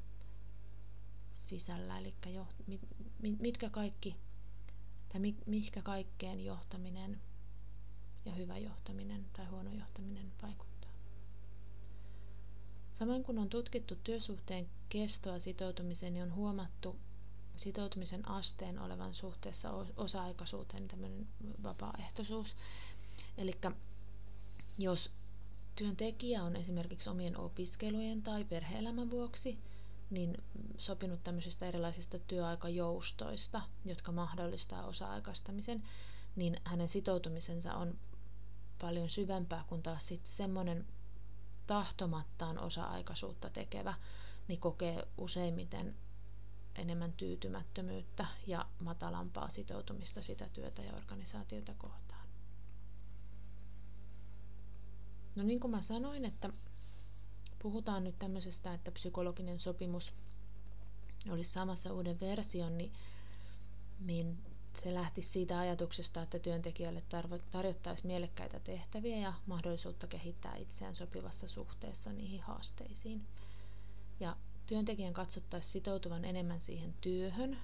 sisällä, 1.43 2.00
eli 2.00 2.13
jo, 2.27 2.47
mit, 2.67 2.81
mitkä 3.39 3.69
kaikki, 3.69 4.15
tai 5.09 5.19
mi, 5.19 5.35
mihinkä 5.45 5.81
kaikkeen 5.81 6.45
johtaminen 6.45 7.21
ja 8.25 8.31
hyvä 8.31 8.57
johtaminen 8.57 9.25
tai 9.33 9.45
huono 9.45 9.71
johtaminen 9.71 10.31
vaikuttaa. 10.41 10.91
Samoin 13.00 13.23
kun 13.23 13.39
on 13.39 13.50
tutkittu 13.50 13.95
työsuhteen 14.03 14.69
kestoa 14.89 15.39
sitoutumiseen, 15.39 16.13
niin 16.13 16.23
on 16.23 16.35
huomattu 16.35 16.95
sitoutumisen 17.55 18.27
asteen 18.29 18.79
olevan 18.79 19.13
suhteessa 19.13 19.71
osa-aikaisuuteen 19.97 20.88
tämmöinen 20.88 21.27
vapaaehtoisuus. 21.63 22.55
Eli 23.38 23.53
jos 24.77 25.12
työntekijä 25.75 26.43
on 26.43 26.55
esimerkiksi 26.55 27.09
omien 27.09 27.38
opiskelujen 27.38 28.21
tai 28.21 28.45
perheelämän 28.45 29.09
vuoksi 29.09 29.59
niin 30.13 30.38
sopinut 30.77 31.24
tämmöisistä 31.24 31.65
erilaisista 31.65 32.20
työaikajoustoista, 32.20 33.62
jotka 33.86 34.12
mahdollistaa 34.12 34.86
osa-aikaistamisen, 34.86 35.84
niin 36.36 36.58
hänen 36.63 36.89
sitoutumisensa 36.89 37.74
on 37.74 38.00
paljon 38.82 39.10
syvempää 39.10 39.65
kuin 39.67 39.84
taas 39.84 40.08
sitten 40.08 40.32
semmoinen 40.32 40.88
tahtomattaan 41.67 42.60
osa-aikaisuutta 42.60 43.50
tekevä, 43.50 43.93
niin 44.48 44.60
kokee 44.60 45.08
useimmiten 45.17 45.96
enemmän 46.75 47.13
tyytymättömyyttä 47.13 48.25
ja 48.48 48.65
matalampaa 48.79 49.50
sitoutumista 49.50 50.22
sitä 50.22 50.50
työtä 50.50 50.82
ja 50.82 50.93
organisaatiota 50.93 51.74
kohtaan. 51.77 52.27
No 55.36 55.43
niin 55.43 55.60
kuin 55.60 55.72
mä 55.72 55.82
sanoin, 55.82 56.25
että 56.25 56.50
puhutaan 57.63 58.03
nyt 58.03 58.20
tämmöisestä, 58.20 58.74
että 58.74 58.91
psykologinen 58.91 59.60
sopimus 59.60 60.13
olisi 61.29 61.51
samassa 61.51 61.93
uuden 61.93 62.20
version, 62.20 62.77
niin, 62.77 62.93
niin 64.00 64.38
se 64.84 64.93
lähti 64.93 65.22
siitä 65.22 65.60
ajatuksesta, 65.60 66.22
että 66.22 66.39
työntekijälle 66.39 67.03
tarjottaisiin 67.51 68.08
mielekkäitä 68.08 68.60
tehtäviä 68.60 69.17
ja 69.17 69.34
mahdollisuutta 69.46 70.08
kehittää 70.08 70.55
itseään 70.55 70.96
sopivassa 70.96 71.48
suhteessa 71.48 72.13
niihin 72.13 72.41
haasteisiin. 72.41 73.25
Ja 74.20 74.36
työntekijän 74.67 75.13
katsottaisiin 75.13 75.72
sitoutuvan 75.72 76.25
enemmän 76.25 76.62
siihen 76.62 76.93
työhön, 77.01 77.58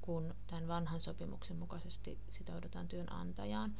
kun 0.00 0.34
tämän 0.46 0.68
vanhan 0.68 1.00
sopimuksen 1.00 1.56
mukaisesti 1.56 2.18
sitoudutaan 2.28 2.88
työnantajaan. 2.88 3.76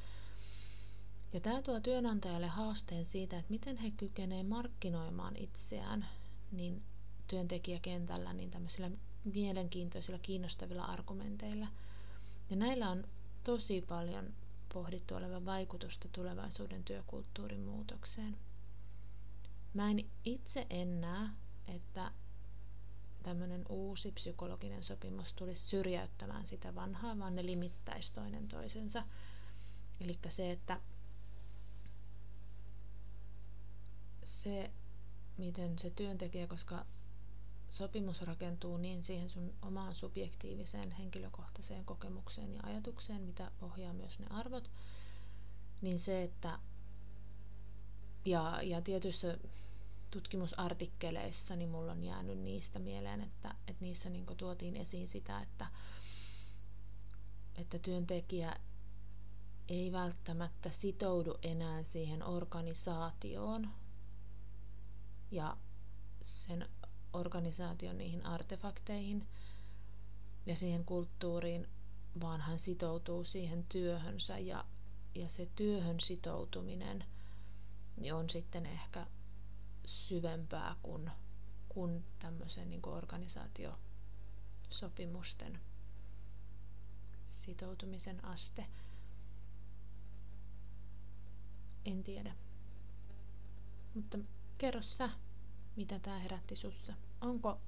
Ja 1.33 1.41
tämä 1.41 1.63
tuo 1.63 1.81
työnantajalle 1.81 2.47
haasteen 2.47 3.05
siitä, 3.05 3.39
että 3.39 3.51
miten 3.51 3.77
he 3.77 3.91
kykenevät 3.91 4.49
markkinoimaan 4.49 5.37
itseään 5.37 6.07
niin 6.53 6.83
työntekijäkentällä 7.27 8.33
niin 8.33 8.51
tämmöisillä 8.51 8.91
mielenkiintoisilla, 9.25 10.19
kiinnostavilla 10.19 10.85
argumenteilla. 10.85 11.67
Ja 12.51 12.57
näillä 12.57 12.91
on 12.91 13.05
tosi 13.45 13.83
paljon 13.89 14.35
pohdittu 14.75 15.15
olevan 15.15 15.45
vaikutusta 15.45 16.09
tulevaisuuden 16.13 16.85
työkulttuurin 16.85 17.61
muutokseen. 17.61 18.37
Mä 19.75 19.91
en 19.91 20.05
itse 20.25 20.67
en 20.71 21.01
näe, 21.01 21.29
että 21.69 22.11
tämmöinen 23.23 23.65
uusi 23.69 24.13
psykologinen 24.13 24.85
sopimus 24.85 25.33
tulisi 25.33 25.69
syrjäyttämään 25.69 26.47
sitä 26.47 26.75
vanhaa, 26.75 27.19
vaan 27.19 27.35
ne 27.35 27.47
limittäisi 27.47 28.15
toinen 28.15 28.49
toisensa. 28.49 29.05
Eli 30.01 30.19
se, 30.29 30.51
että 30.51 30.81
se, 34.23 34.71
miten 35.39 35.79
se 35.79 35.91
työntekijä, 35.91 36.47
koska 36.47 36.87
sopimus 37.71 38.23
rakentuu 38.23 38.77
niin 38.77 39.05
siihen 39.05 39.29
sun 39.29 39.55
omaan 39.63 39.95
subjektiiviseen 39.95 40.93
henkilökohtaiseen 40.93 41.85
kokemukseen 41.85 42.55
ja 42.55 42.61
ajatukseen, 42.63 43.23
mitä 43.23 43.51
ohjaa 43.63 43.93
myös 43.93 44.19
ne 44.19 44.27
arvot, 44.31 44.71
niin 45.81 45.99
se, 45.99 46.23
että 46.23 46.59
ja, 48.25 48.63
ja 48.63 48.81
tietyissä 48.81 49.39
tutkimusartikkeleissa 50.11 51.57
niin 51.57 51.71
mulla 51.71 51.93
on 51.93 52.05
jäänyt 52.05 52.39
niistä 52.39 52.79
mieleen, 52.79 53.21
että, 53.21 53.55
että 53.69 53.85
niissä 53.85 54.11
niin 54.11 54.27
tuotiin 54.37 54.77
esiin 54.77 55.09
sitä, 55.09 55.41
että, 55.41 55.67
että 57.55 57.79
työntekijä 57.79 58.57
ei 59.69 59.93
välttämättä 59.93 60.71
sitoudu 60.71 61.39
enää 61.43 61.83
siihen 61.83 62.23
organisaatioon 62.23 63.71
ja 65.31 65.57
sen 66.23 66.69
organisaation 67.13 67.99
niihin 67.99 68.27
artefakteihin 68.27 69.29
ja 70.47 70.57
siihen 70.57 70.85
kulttuuriin, 70.85 71.69
vaan 72.21 72.41
hän 72.41 72.59
sitoutuu 72.59 73.25
siihen 73.25 73.67
työhönsä 73.69 74.39
ja, 74.39 74.65
ja 75.15 75.29
se 75.29 75.49
työhön 75.57 76.01
sitoutuminen 76.01 77.05
niin 77.97 78.15
on 78.15 78.31
sitten 78.31 78.67
ehkä 78.67 79.07
syvempää 79.87 80.77
kuin, 80.83 81.11
kuin 81.69 82.05
tämmöisen 82.19 82.71
niin 82.71 82.83
kuin 82.83 82.97
organisaatiosopimusten 82.97 85.61
sitoutumisen 87.27 88.25
aste. 88.25 88.67
En 91.85 92.05
tiedä. 92.05 92.35
Mutta 93.95 94.19
kerro 94.61 94.83
sä, 94.83 95.11
mitä 95.77 95.99
tämä 95.99 96.19
herätti 96.19 96.57
sussa. 96.57 96.93
Onko 97.21 97.61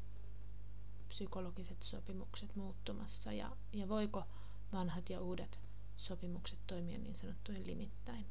psykologiset 1.08 1.82
sopimukset 1.82 2.56
muuttumassa 2.56 3.32
ja, 3.32 3.56
ja 3.72 3.88
voiko 3.88 4.24
vanhat 4.72 5.10
ja 5.10 5.20
uudet 5.20 5.60
sopimukset 5.96 6.58
toimia 6.66 6.98
niin 6.98 7.16
sanottujen 7.16 7.66
limittäin? 7.66 8.26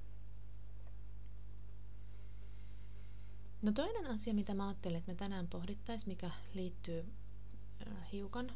No 3.61 3.71
toinen 3.71 4.07
asia, 4.07 4.33
mitä 4.33 4.53
mä 4.53 4.67
ajattelin, 4.67 4.97
että 4.97 5.11
me 5.11 5.15
tänään 5.15 5.47
pohdittaisiin, 5.47 6.09
mikä 6.09 6.31
liittyy 6.53 7.13
hiukan 8.11 8.51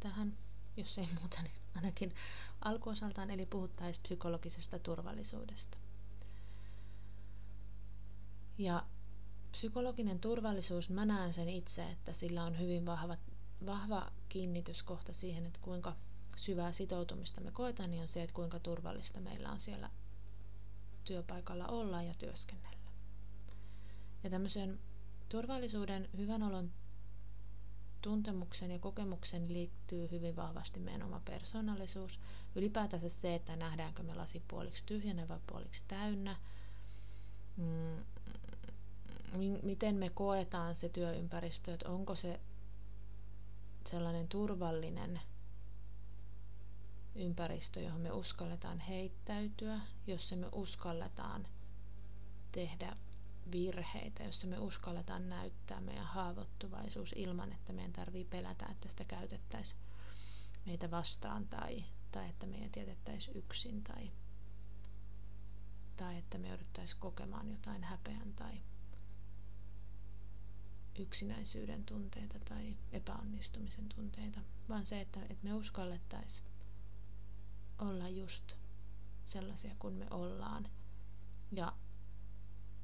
tähän, 0.00 0.36
jos 0.76 0.98
ei 0.98 1.08
muuta, 1.20 1.42
niin 1.42 1.54
ainakin 1.74 2.14
alkuosaltaan, 2.60 3.30
eli 3.30 3.46
puhuttaisiin 3.46 4.02
psykologisesta 4.02 4.78
turvallisuudesta. 4.78 5.83
Ja 8.58 8.84
psykologinen 9.50 10.18
turvallisuus, 10.18 10.90
mä 10.90 11.04
näen 11.04 11.34
sen 11.34 11.48
itse, 11.48 11.90
että 11.90 12.12
sillä 12.12 12.44
on 12.44 12.58
hyvin 12.58 12.86
vahva, 12.86 13.16
vahva 13.66 14.12
kiinnityskohta 14.28 15.12
siihen, 15.12 15.46
että 15.46 15.60
kuinka 15.62 15.96
syvää 16.36 16.72
sitoutumista 16.72 17.40
me 17.40 17.50
koetaan, 17.50 17.90
niin 17.90 18.02
on 18.02 18.08
se, 18.08 18.22
että 18.22 18.34
kuinka 18.34 18.58
turvallista 18.58 19.20
meillä 19.20 19.50
on 19.50 19.60
siellä 19.60 19.90
työpaikalla 21.04 21.66
olla 21.66 22.02
ja 22.02 22.14
työskennellä. 22.14 22.90
Ja 24.24 24.30
tämmöisen 24.30 24.78
turvallisuuden, 25.28 26.08
hyvän 26.16 26.42
olon 26.42 26.70
tuntemuksen 28.02 28.70
ja 28.70 28.78
kokemuksen 28.78 29.52
liittyy 29.52 30.10
hyvin 30.10 30.36
vahvasti 30.36 30.80
meidän 30.80 31.02
oma 31.02 31.20
persoonallisuus. 31.24 32.20
Ylipäätänsä 32.54 33.08
se, 33.08 33.34
että 33.34 33.56
nähdäänkö 33.56 34.02
me 34.02 34.14
lasi 34.14 34.42
puoliksi 34.48 34.86
tyhjänä 34.86 35.28
vai 35.28 35.38
puoliksi 35.46 35.84
täynnä. 35.88 36.36
Mm, 37.56 38.04
miten 39.62 39.94
me 39.94 40.10
koetaan 40.10 40.74
se 40.74 40.88
työympäristö, 40.88 41.74
että 41.74 41.88
onko 41.88 42.14
se 42.14 42.40
sellainen 43.90 44.28
turvallinen 44.28 45.20
ympäristö, 47.14 47.80
johon 47.80 48.00
me 48.00 48.12
uskalletaan 48.12 48.78
heittäytyä, 48.78 49.80
jossa 50.06 50.36
me 50.36 50.46
uskalletaan 50.52 51.46
tehdä 52.52 52.96
virheitä, 53.52 54.24
jossa 54.24 54.46
me 54.46 54.58
uskalletaan 54.58 55.28
näyttää 55.28 55.80
meidän 55.80 56.04
haavoittuvaisuus 56.06 57.14
ilman, 57.16 57.52
että 57.52 57.72
meidän 57.72 57.92
tarvii 57.92 58.24
pelätä, 58.24 58.66
että 58.70 58.88
sitä 58.88 59.04
käytettäisiin 59.04 59.80
meitä 60.66 60.90
vastaan 60.90 61.48
tai, 61.48 61.84
tai 62.12 62.28
että 62.28 62.46
meidän 62.46 62.70
jätettäisiin 62.76 63.36
yksin 63.36 63.84
tai, 63.84 64.10
tai 65.96 66.18
että 66.18 66.38
me 66.38 66.48
jouduttaisiin 66.48 67.00
kokemaan 67.00 67.50
jotain 67.50 67.84
häpeän 67.84 68.32
tai 68.32 68.60
yksinäisyyden 70.98 71.84
tunteita 71.84 72.38
tai 72.38 72.76
epäonnistumisen 72.92 73.88
tunteita, 73.88 74.40
vaan 74.68 74.86
se, 74.86 75.00
että, 75.00 75.20
että 75.20 75.44
me 75.44 75.54
uskallettaisiin 75.54 76.46
olla 77.78 78.08
just 78.08 78.54
sellaisia 79.24 79.74
kuin 79.78 79.94
me 79.94 80.06
ollaan 80.10 80.68
ja 81.52 81.72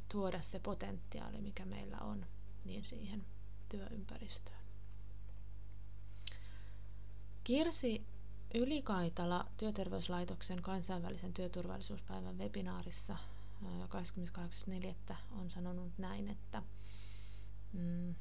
tuoda 0.09 0.43
se 0.43 0.59
potentiaali, 0.59 1.41
mikä 1.41 1.65
meillä 1.65 1.99
on, 1.99 2.27
niin 2.65 2.85
siihen 2.85 3.27
työympäristöön. 3.69 4.61
Kirsi 7.45 8.07
Ylikaitala 8.55 9.47
Työterveyslaitoksen 9.57 10.63
kansainvälisen 10.63 11.33
työturvallisuuspäivän 11.33 12.39
webinaarissa 12.39 13.17
28.4. 15.11 15.15
on 15.39 15.51
sanonut 15.51 15.93
näin, 15.99 16.29
että 16.29 16.63
mm, 17.73 18.15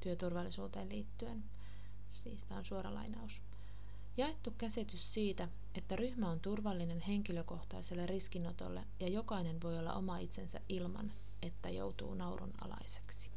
työturvallisuuteen 0.00 0.88
liittyen, 0.88 1.44
siis 2.10 2.44
tämä 2.44 2.58
on 2.58 2.64
suora 2.64 2.94
lainaus, 2.94 3.42
Jaettu 4.16 4.50
käsitys 4.58 5.14
siitä, 5.14 5.48
että 5.74 5.96
ryhmä 5.96 6.30
on 6.30 6.40
turvallinen 6.40 7.00
henkilökohtaiselle 7.00 8.06
riskinotolle 8.06 8.84
ja 9.00 9.08
jokainen 9.08 9.62
voi 9.62 9.78
olla 9.78 9.92
oma 9.92 10.18
itsensä 10.18 10.60
ilman, 10.68 11.12
että 11.42 11.70
joutuu 11.70 12.14
naurun 12.14 12.52
alaiseksi. 12.60 13.30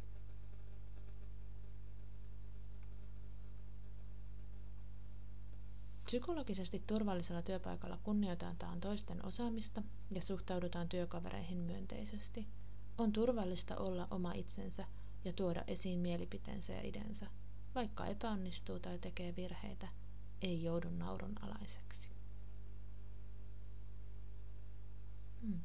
Psykologisesti 6.04 6.82
turvallisella 6.86 7.42
työpaikalla 7.42 7.98
kunnioitetaan 8.04 8.80
toisten 8.80 9.24
osaamista 9.24 9.82
ja 10.10 10.22
suhtaudutaan 10.22 10.88
työkavereihin 10.88 11.58
myönteisesti. 11.58 12.46
On 12.98 13.12
turvallista 13.12 13.76
olla 13.76 14.08
oma 14.10 14.32
itsensä 14.32 14.84
ja 15.24 15.32
tuoda 15.32 15.64
esiin 15.66 16.00
mielipiteensä 16.00 16.72
ja 16.72 16.88
idensä, 16.88 17.26
vaikka 17.74 18.06
epäonnistuu 18.06 18.78
tai 18.78 18.98
tekee 18.98 19.36
virheitä– 19.36 19.88
ei 20.42 20.62
joudu 20.62 20.90
naurun 20.90 21.34
alaiseksi. 21.42 22.08
Hmm. 25.42 25.60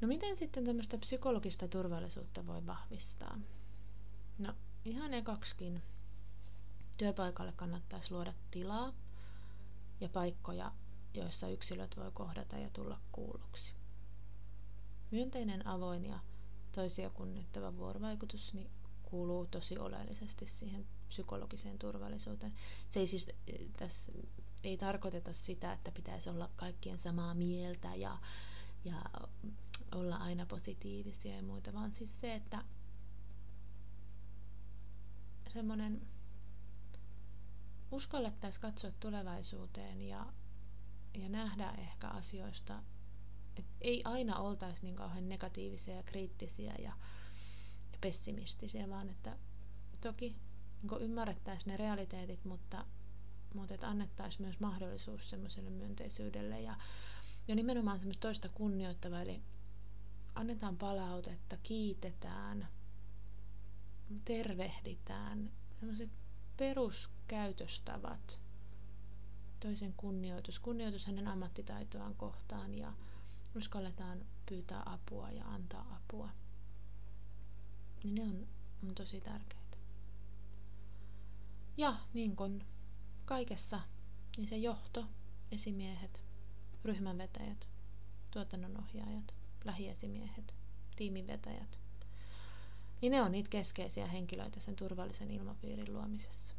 No 0.00 0.08
miten 0.08 0.36
sitten 0.36 0.64
tämmöistä 0.64 0.98
psykologista 0.98 1.68
turvallisuutta 1.68 2.46
voi 2.46 2.66
vahvistaa? 2.66 3.40
No 4.38 4.54
ihan 4.84 5.14
ekaksikin 5.14 5.82
työpaikalle 6.96 7.52
kannattaisi 7.52 8.10
luoda 8.10 8.34
tilaa 8.50 8.92
ja 10.00 10.08
paikkoja, 10.08 10.72
joissa 11.14 11.48
yksilöt 11.48 11.96
voi 11.96 12.10
kohdata 12.14 12.58
ja 12.58 12.70
tulla 12.70 13.00
kuulluksi. 13.12 13.74
Myönteinen, 15.10 15.66
avoin 15.66 16.04
ja 16.04 16.18
toisia 16.74 17.10
kunnioittava 17.10 17.76
vuorovaikutus 17.76 18.54
niin 18.54 18.70
kuuluu 19.02 19.46
tosi 19.46 19.78
oleellisesti 19.78 20.46
siihen 20.46 20.86
psykologiseen 21.08 21.78
turvallisuuteen. 21.78 22.52
Se 22.88 23.00
ei 23.00 23.06
siis 23.06 23.30
tässä 23.76 24.12
ei 24.64 24.76
tarkoiteta 24.76 25.32
sitä, 25.32 25.72
että 25.72 25.92
pitäisi 25.92 26.30
olla 26.30 26.50
kaikkien 26.56 26.98
samaa 26.98 27.34
mieltä 27.34 27.94
ja, 27.94 28.18
ja 28.84 29.04
olla 29.94 30.16
aina 30.16 30.46
positiivisia 30.46 31.36
ja 31.36 31.42
muita, 31.42 31.72
vaan 31.72 31.92
siis 31.92 32.20
se, 32.20 32.34
että 32.34 32.64
semmoinen 35.52 36.02
uskallettaisiin 37.90 38.62
katsoa 38.62 38.90
tulevaisuuteen 39.00 40.02
ja, 40.02 40.26
ja 41.14 41.28
nähdä 41.28 41.70
ehkä 41.70 42.08
asioista 42.08 42.82
et 43.56 43.66
ei 43.80 44.02
aina 44.04 44.38
oltaisi 44.38 44.82
niin 44.82 44.96
kauhean 44.96 45.28
negatiivisia 45.28 45.96
ja 45.96 46.02
kriittisiä 46.02 46.74
ja, 46.78 46.92
ja 47.92 47.98
pessimistisiä, 48.00 48.88
vaan 48.88 49.08
että 49.08 49.36
toki 50.00 50.36
niin 50.82 51.00
ymmärrettäisiin 51.02 51.70
ne 51.70 51.76
realiteetit, 51.76 52.44
mutta, 52.44 52.84
mutta 53.54 53.74
että 53.74 53.88
annettaisiin 53.88 54.42
myös 54.42 54.60
mahdollisuus 54.60 55.30
semmoiselle 55.30 55.70
myönteisyydelle. 55.70 56.60
Ja, 56.60 56.76
ja 57.48 57.54
nimenomaan 57.54 57.98
semmoista 57.98 58.20
toista 58.20 58.48
kunnioittavaa, 58.48 59.22
eli 59.22 59.42
annetaan 60.34 60.76
palautetta, 60.76 61.56
kiitetään, 61.62 62.68
tervehditään, 64.24 65.50
semmoiset 65.80 66.10
peruskäytöstavat, 66.56 68.39
toisen 69.60 69.94
kunnioitus, 69.96 70.58
kunnioitus 70.58 71.06
hänen 71.06 71.28
ammattitaitoaan 71.28 72.14
kohtaan 72.14 72.74
ja 72.74 72.92
uskalletaan 73.56 74.26
pyytää 74.46 74.82
apua 74.86 75.30
ja 75.30 75.44
antaa 75.44 75.96
apua. 75.96 76.28
Niin 78.04 78.14
ne 78.14 78.22
on, 78.22 78.46
on 78.88 78.94
tosi 78.94 79.20
tärkeitä. 79.20 79.76
Ja 81.76 81.96
niin 82.14 82.36
kuin 82.36 82.64
kaikessa, 83.24 83.80
niin 84.36 84.48
se 84.48 84.56
johto, 84.56 85.06
esimiehet, 85.52 86.20
ryhmänvetäjät, 86.84 87.68
tuotannonohjaajat, 88.30 89.34
lähiesimiehet, 89.64 90.54
tiimivetäjät, 90.96 91.80
niin 93.00 93.12
ne 93.12 93.22
on 93.22 93.32
niitä 93.32 93.48
keskeisiä 93.48 94.06
henkilöitä 94.06 94.60
sen 94.60 94.76
turvallisen 94.76 95.30
ilmapiirin 95.30 95.92
luomisessa. 95.92 96.54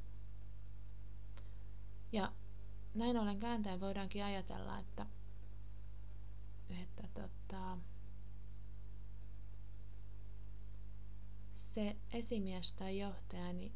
Ja 2.11 2.31
näin 2.93 3.17
ollen 3.17 3.39
kääntäen 3.39 3.79
voidaankin 3.81 4.23
ajatella, 4.23 4.79
että, 4.79 5.05
että 6.69 7.07
tota, 7.13 7.77
se 11.55 11.95
esimies 12.13 12.73
tai 12.73 12.99
johtaja, 12.99 13.53
niin 13.53 13.71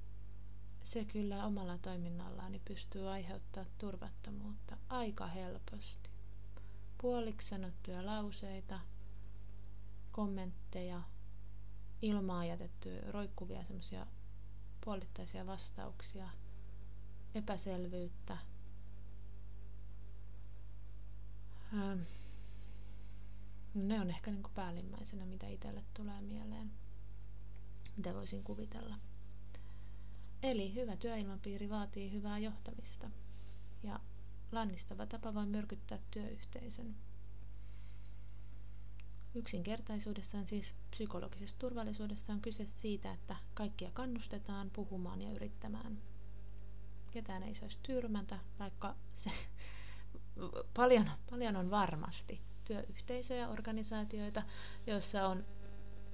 se 0.83 1.05
kyllä 1.05 1.45
omalla 1.45 1.77
toiminnallaan 1.77 2.51
niin 2.51 2.61
pystyy 2.65 3.09
aiheuttamaan 3.11 3.71
turvattomuutta 3.77 4.77
aika 4.89 5.27
helposti. 5.27 6.09
Puoliksi 7.01 7.47
sanottuja 7.47 8.05
lauseita, 8.05 8.79
kommentteja, 10.11 11.01
ilmaa 12.01 12.45
jätettyä 12.45 13.11
roikkuvia 13.11 13.63
semmoisia 13.63 14.07
puolittaisia 14.85 15.45
vastauksia, 15.45 16.29
epäselvyyttä. 17.35 18.37
Ähm. 21.75 21.99
No 23.73 23.83
ne 23.83 24.01
on 24.01 24.09
ehkä 24.09 24.31
niin 24.31 24.43
kuin 24.43 24.53
päällimmäisenä, 24.53 25.25
mitä 25.25 25.47
itselle 25.47 25.83
tulee 25.93 26.21
mieleen, 26.21 26.71
mitä 27.97 28.13
voisin 28.13 28.43
kuvitella. 28.43 28.95
Eli 30.43 30.75
hyvä 30.75 30.95
työilmapiiri 30.95 31.69
vaatii 31.69 32.11
hyvää 32.11 32.39
johtamista 32.39 33.09
ja 33.83 33.99
lannistava 34.51 35.05
tapa 35.05 35.33
voi 35.33 35.45
myrkyttää 35.45 35.99
työyhteisön. 36.11 36.95
Yksinkertaisuudessaan 39.35 40.47
siis 40.47 40.75
psykologisessa 40.91 41.59
turvallisuudessa 41.59 42.33
on 42.33 42.41
kyse 42.41 42.65
siitä, 42.65 43.13
että 43.13 43.35
kaikkia 43.53 43.91
kannustetaan 43.91 44.69
puhumaan 44.69 45.21
ja 45.21 45.31
yrittämään. 45.31 46.01
Ketään 47.11 47.43
ei 47.43 47.55
saisi 47.55 47.79
tyrmätä, 47.83 48.39
vaikka 48.59 48.95
se 49.15 49.31
paljon, 50.73 51.11
paljon 51.29 51.55
on 51.55 51.71
varmasti 51.71 52.41
työyhteisöjä, 52.65 53.49
organisaatioita, 53.49 54.43
joissa 54.87 55.27
on, 55.27 55.45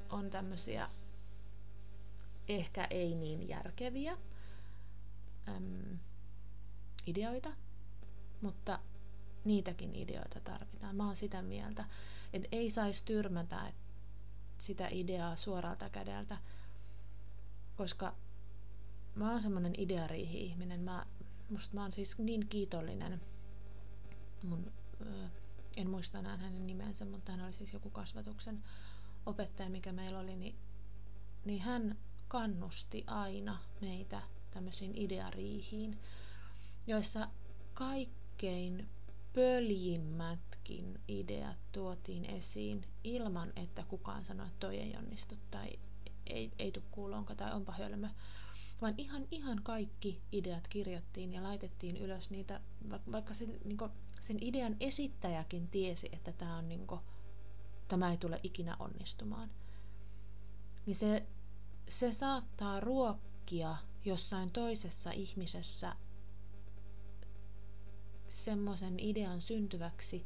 on 0.10 0.30
tämmöisiä 0.30 0.90
ehkä 2.48 2.88
ei 2.90 3.16
niin 3.16 3.48
järkeviä 3.48 4.18
äm, 5.48 6.00
ideoita, 7.08 7.50
mutta 8.42 8.80
niitäkin 9.46 9.96
ideoita 9.96 10.40
tarvitaan. 10.40 10.96
Mä 10.96 11.06
oon 11.06 11.16
sitä 11.16 11.42
mieltä, 11.42 11.86
että 12.34 12.50
ei 12.52 12.70
saisi 12.70 13.06
tyrmätä 13.06 13.74
sitä 14.60 14.88
ideaa 14.92 15.36
suoralta 15.36 15.90
kädeltä, 15.90 16.38
koska 17.76 18.16
mä 19.16 19.32
oon 19.32 19.42
semmoinen 19.42 19.74
ideariihi-ihminen. 19.78 20.80
Mä, 20.80 21.06
musta 21.50 21.76
mä 21.76 21.82
oon 21.82 21.92
siis 21.92 22.18
niin 22.18 22.48
kiitollinen 22.48 23.22
mun, 24.44 24.72
en 25.78 25.90
muista 25.90 26.20
enää 26.20 26.38
hänen 26.38 26.68
nimensä, 26.68 27.06
mutta 27.06 27.32
hän 27.32 27.46
oli 27.46 27.54
siis 27.54 27.74
joku 27.74 27.90
kasvatuksen 27.90 28.64
opettaja, 29.26 29.70
mikä 29.70 29.92
meillä 29.92 30.20
oli, 30.20 30.36
niin, 30.36 30.56
niin 31.46 31.62
hän 31.62 31.98
kannusti 32.28 33.04
aina 33.08 33.60
meitä 33.82 34.22
tämmöisiin 34.52 34.96
ideariihiin, 34.96 36.00
joissa 36.88 37.30
kaikkein 37.74 38.90
pöljimmätkin 39.34 41.00
ideat 41.08 41.58
tuotiin 41.72 42.26
esiin 42.26 42.86
ilman, 43.04 43.54
että 43.56 43.84
kukaan 43.84 44.26
sanoi, 44.26 44.48
että 44.48 44.60
toi 44.60 44.78
ei 44.78 44.98
onnistu 44.98 45.38
tai 45.52 45.80
ei, 46.28 46.52
ei 46.60 46.72
tule 46.72 46.86
kuulonka 46.92 47.36
tai 47.36 47.54
onpa 47.54 47.72
hölmö. 47.72 48.08
Vaan 48.82 48.94
ihan, 48.98 49.28
ihan 49.32 49.64
kaikki 49.64 50.22
ideat 50.32 50.68
kirjattiin 50.68 51.34
ja 51.34 51.44
laitettiin 51.44 51.98
ylös 51.98 52.30
niitä, 52.30 52.62
vaikka 53.12 53.34
sen, 53.34 53.60
niin 53.66 53.78
sen 54.22 54.38
idean 54.42 54.76
esittäjäkin 54.80 55.68
tiesi, 55.68 56.10
että 56.12 56.32
tämä, 56.32 56.58
on, 56.58 56.70
niin 56.70 56.88
kuin, 56.88 57.02
tämä 57.88 58.12
ei 58.12 58.18
tule 58.18 58.40
ikinä 58.44 58.76
onnistumaan. 58.80 59.52
Niin 60.86 60.96
se, 60.96 61.26
se 61.90 62.12
saattaa 62.12 62.80
ruokkia 62.80 63.76
jossain 64.06 64.52
toisessa 64.52 65.12
ihmisessä 65.12 65.96
semmoisen 68.28 69.00
idean 69.00 69.42
syntyväksi, 69.42 70.26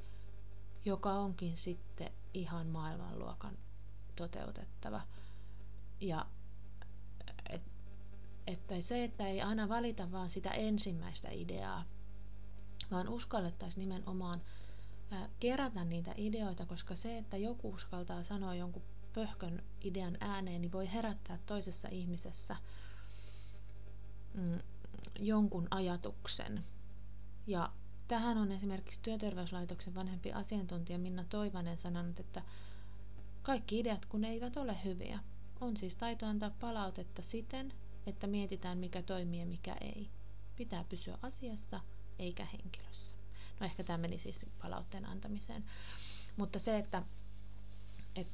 joka 0.86 1.14
onkin 1.14 1.58
sitten 1.58 2.12
ihan 2.34 2.68
maailmanluokan 2.68 3.58
toteutettava. 4.16 5.02
Ja 6.02 6.26
et, 7.50 7.62
että 8.48 8.82
se, 8.82 9.04
että 9.04 9.28
ei 9.28 9.42
aina 9.42 9.70
valita 9.70 10.12
vaan 10.12 10.30
sitä 10.30 10.50
ensimmäistä 10.50 11.30
ideaa, 11.32 11.86
vaan 12.92 13.10
uskallettaisiin 13.10 13.80
nimenomaan 13.80 14.42
kerätä 15.40 15.86
niitä 15.86 16.14
ideoita, 16.18 16.66
koska 16.66 16.96
se, 16.96 17.18
että 17.18 17.38
joku 17.38 17.70
uskaltaa 17.70 18.24
sanoa 18.24 18.56
jonkun 18.56 18.84
pöhkön 19.14 19.64
idean 19.82 20.18
ääneen, 20.20 20.62
niin 20.62 20.72
voi 20.72 20.94
herättää 20.94 21.40
toisessa 21.46 21.88
ihmisessä 21.92 22.56
mm, 24.34 24.60
jonkun 25.20 25.68
ajatuksen. 25.72 26.64
Ja 27.48 27.72
Tähän 28.08 28.38
on 28.38 28.52
esimerkiksi 28.52 29.00
Työterveyslaitoksen 29.02 29.96
vanhempi 29.96 30.32
asiantuntija 30.32 31.00
Minna 31.00 31.24
Toivanen 31.30 31.78
sanonut, 31.78 32.20
että 32.20 32.42
kaikki 33.42 33.80
ideat 33.80 34.06
kun 34.06 34.24
eivät 34.24 34.58
ole 34.58 34.78
hyviä. 34.84 35.20
On 35.62 35.78
siis 35.78 35.96
taito 35.96 36.26
antaa 36.26 36.50
palautetta 36.60 37.22
siten, 37.22 37.74
että 38.06 38.28
mietitään 38.28 38.78
mikä 38.78 39.02
toimii 39.02 39.40
ja 39.40 39.46
mikä 39.46 39.76
ei. 39.82 40.10
Pitää 40.56 40.84
pysyä 40.90 41.18
asiassa 41.22 41.82
eikä 42.20 42.46
henkilössä. 42.46 43.16
No 43.60 43.66
ehkä 43.66 43.84
tämä 43.84 43.98
meni 43.98 44.20
siis 44.20 44.46
palautteen 44.62 45.06
antamiseen. 45.06 45.66
Mutta 46.38 46.60
se, 46.60 46.78
että 46.78 47.04
et, 48.16 48.28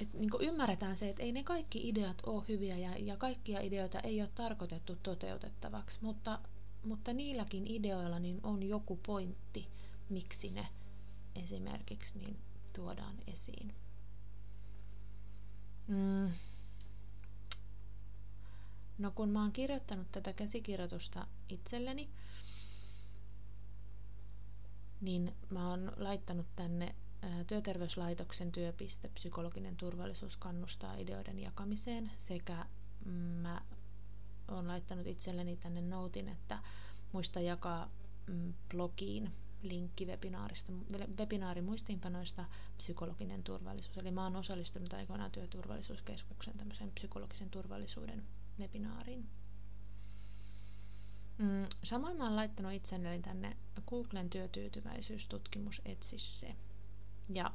et, 0.00 0.14
niin 0.14 0.30
ymmärretään 0.40 0.96
se, 0.96 1.08
että 1.08 1.22
ei 1.22 1.32
ne 1.32 1.44
kaikki 1.44 1.88
ideat 1.88 2.22
ole 2.26 2.44
hyviä 2.48 2.76
ja, 2.76 2.98
ja 2.98 3.16
kaikkia 3.16 3.60
ideoita 3.60 4.00
ei 4.00 4.20
ole 4.20 4.30
tarkoitettu 4.34 4.96
toteutettavaksi, 4.96 5.98
mutta 6.02 6.40
mutta 6.84 7.12
niilläkin 7.12 7.66
ideoilla 7.66 8.18
niin 8.18 8.40
on 8.42 8.62
joku 8.62 8.96
pointti, 8.96 9.68
miksi 10.08 10.50
ne 10.50 10.68
esimerkiksi 11.34 12.18
niin 12.18 12.38
tuodaan 12.76 13.16
esiin. 13.26 13.74
Mm. 15.88 16.30
No 18.98 19.10
kun 19.10 19.28
mä 19.28 19.42
oon 19.42 19.52
kirjoittanut 19.52 20.12
tätä 20.12 20.32
käsikirjoitusta 20.32 21.26
itselleni, 21.48 22.08
niin 25.00 25.34
mä 25.50 25.70
oon 25.70 25.92
laittanut 25.96 26.46
tänne 26.56 26.94
Työterveyslaitoksen 27.46 28.52
työpiste 28.52 29.08
psykologinen 29.08 29.76
turvallisuus 29.76 30.36
kannustaa 30.36 30.94
ideoiden 30.94 31.38
jakamiseen 31.38 32.10
sekä 32.18 32.66
mä 33.42 33.60
olen 34.48 34.68
laittanut 34.68 35.06
itselleni 35.06 35.56
tänne 35.56 35.80
noutin, 35.80 36.28
että 36.28 36.58
muista 37.12 37.40
jakaa 37.40 37.90
mm, 38.26 38.54
blogiin 38.70 39.32
linkki 39.62 40.06
webinaarista, 40.06 40.72
webinaarimuistiinpanoista 41.18 42.44
psykologinen 42.78 43.42
turvallisuus. 43.42 43.98
Eli 43.98 44.10
mä 44.10 44.24
oon 44.24 44.36
osallistunut 44.36 44.92
aikoinaan 44.92 45.30
työturvallisuuskeskuksen 45.30 46.58
tämmöiseen 46.58 46.90
psykologisen 46.90 47.50
turvallisuuden 47.50 48.22
webinaariin. 48.58 49.28
Mm, 51.40 51.66
samoin 51.82 52.16
mä 52.16 52.24
oon 52.24 52.36
laittanut 52.36 52.72
itselleni 52.72 53.22
tänne 53.22 53.56
Googlen 53.88 54.30
työtyytyväisyystutkimus 54.30 55.82
etsi 55.84 56.18
se. 56.18 56.54
Ja 57.28 57.50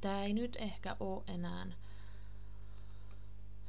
tämä 0.00 0.22
ei 0.22 0.32
nyt 0.32 0.56
ehkä 0.56 0.96
ole 1.00 1.22
enää 1.26 1.66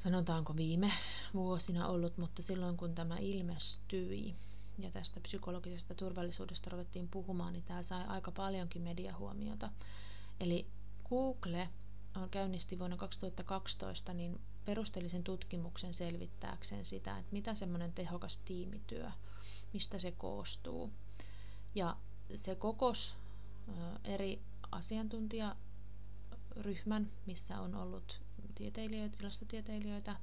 sanotaanko 0.04 0.56
viime 0.56 0.92
vuosina 1.34 1.88
ollut, 1.88 2.18
mutta 2.18 2.44
silloin 2.44 2.78
kun 2.78 2.96
tämä 2.96 3.18
ilmestyi 3.18 4.36
ja 4.80 4.92
tästä 4.92 5.20
psykologisesta 5.20 5.96
turvallisuudesta 5.96 6.70
ruvettiin 6.70 7.08
puhumaan, 7.08 7.54
niin 7.54 7.64
tämä 7.64 7.84
sai 7.84 8.06
aika 8.08 8.32
paljonkin 8.32 8.82
mediahuomiota. 8.82 9.70
Eli 10.40 10.68
Google 11.10 11.70
on 12.16 12.30
käynnisti 12.30 12.80
vuonna 12.80 12.98
2012 12.98 14.14
niin 14.14 14.42
perusteellisen 14.66 15.24
tutkimuksen 15.24 15.94
selvittääkseen 15.94 16.86
sitä, 16.86 17.18
että 17.18 17.34
mitä 17.34 17.54
semmoinen 17.54 17.94
tehokas 17.94 18.38
tiimityö, 18.38 19.12
mistä 19.74 20.00
se 20.00 20.12
koostuu. 20.12 20.92
Ja 21.76 21.98
se 22.36 22.56
kokos 22.56 23.16
eri 24.04 24.42
asiantuntijaryhmän, 24.72 27.12
missä 27.26 27.60
on 27.60 27.76
ollut 27.76 28.22
tieteilijöitä, 28.56 29.18
tilastotieteilijöitä, 29.18 30.16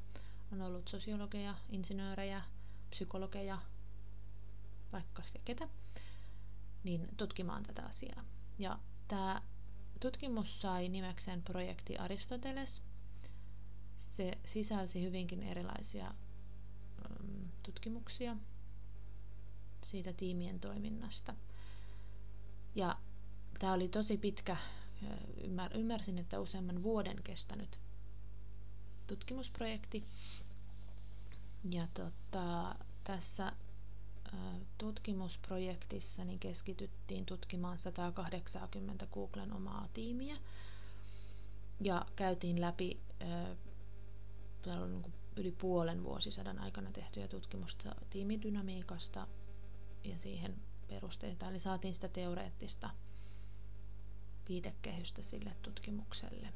on 0.53 0.63
ollut 0.63 0.89
sosiologeja, 0.89 1.55
insinöörejä, 1.71 2.43
psykologeja, 2.91 3.59
vaikka 4.93 5.23
se 5.23 5.41
ketä, 5.45 5.69
niin 6.85 7.09
tutkimaan 7.17 7.63
tätä 7.63 7.83
asiaa. 7.83 8.25
Ja 8.59 8.79
tämä 9.09 9.43
tutkimus 10.01 10.61
sai 10.61 10.89
nimekseen 10.89 11.43
projekti 11.43 11.97
Aristoteles. 11.97 12.83
Se 14.17 14.39
sisälsi 14.45 15.03
hyvinkin 15.03 15.43
erilaisia 15.43 16.15
mm, 17.23 17.49
tutkimuksia 17.65 18.37
siitä 19.87 20.13
tiimien 20.13 20.61
toiminnasta. 20.61 21.35
Ja 22.75 22.99
tämä 23.59 23.73
oli 23.73 23.89
tosi 23.89 24.17
pitkä, 24.19 24.57
ymmär, 25.45 25.77
ymmärsin, 25.77 26.19
että 26.19 26.41
useamman 26.41 26.83
vuoden 26.83 27.23
kestänyt 27.23 27.79
tutkimusprojekti. 29.07 30.05
Ja 31.71 31.89
tota, 31.95 32.75
tässä 33.05 33.53
tutkimusprojektissa 34.79 36.25
niin 36.25 36.39
keskityttiin 36.39 37.27
tutkimaan 37.27 37.79
180 37.79 39.07
Googlen 39.07 39.53
omaa 39.53 39.89
tiimiä 39.95 40.37
ja 41.81 42.07
käytiin 42.17 42.61
läpi 42.61 43.01
niin 44.67 45.13
yli 45.37 45.53
puolen 45.53 46.05
vuosisadan 46.05 46.59
aikana 46.59 46.91
tehtyjä 46.93 47.29
tutkimusta 47.29 47.95
tiimidynamiikasta 48.11 49.27
ja 50.05 50.19
siihen 50.19 50.55
perusteita, 50.89 51.49
eli 51.49 51.59
saatiin 51.59 51.95
sitä 51.95 52.09
teoreettista 52.09 52.91
viitekehystä 54.49 55.23
sille 55.23 55.57
tutkimukselle. 55.63 56.49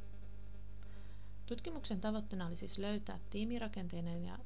Tutkimuksen 1.47 2.01
tavoitteena 2.01 2.47
oli 2.47 2.57
siis 2.57 2.79
löytää 2.79 3.19
tiimirakenteiden 3.31 4.25
ja 4.25 4.39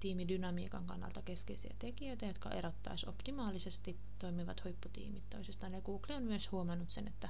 tiimidynamiikan 0.00 0.86
kannalta 0.86 1.22
keskeisiä 1.22 1.74
tekijöitä, 1.78 2.26
jotka 2.26 2.50
erottaisi 2.50 3.08
optimaalisesti 3.08 3.96
toimivat 4.18 4.64
huipputiimit 4.64 5.30
toisistaan. 5.30 5.72
Ja 5.72 5.80
Google 5.80 6.16
on 6.16 6.22
myös 6.22 6.52
huomannut 6.52 6.90
sen, 6.90 7.06
että, 7.06 7.28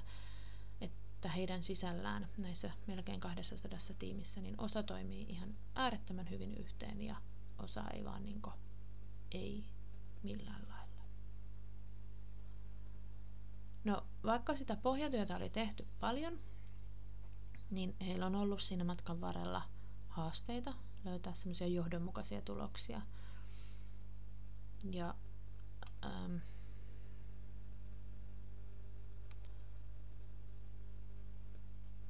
että 1.21 1.29
heidän 1.29 1.63
sisällään 1.63 2.29
näissä 2.39 2.71
melkein 2.87 3.21
200 3.21 3.79
tiimissä, 3.99 4.41
niin 4.41 4.61
osa 4.61 4.83
toimii 4.83 5.27
ihan 5.29 5.55
äärettömän 5.75 6.31
hyvin 6.31 6.55
yhteen 6.55 7.01
ja 7.01 7.17
osa 7.59 7.85
ei 7.89 8.05
vaan 8.05 8.23
niin 8.23 8.43
kuin, 8.43 8.55
ei 9.31 9.65
millään 10.23 10.67
lailla. 10.69 11.05
No, 13.85 14.07
vaikka 14.25 14.57
sitä 14.57 14.77
pohjatyötä 14.77 15.37
oli 15.37 15.51
tehty 15.51 15.87
paljon, 16.01 16.39
niin 17.71 17.97
heillä 18.01 18.27
on 18.27 18.35
ollut 18.35 18.63
siinä 18.63 18.85
matkan 18.85 19.21
varrella 19.21 19.63
haasteita 20.09 20.75
löytää 21.05 21.35
semmoisia 21.35 21.67
johdonmukaisia 21.67 22.43
tuloksia. 22.43 23.03
Ja 24.91 25.15
ähm, 26.05 26.37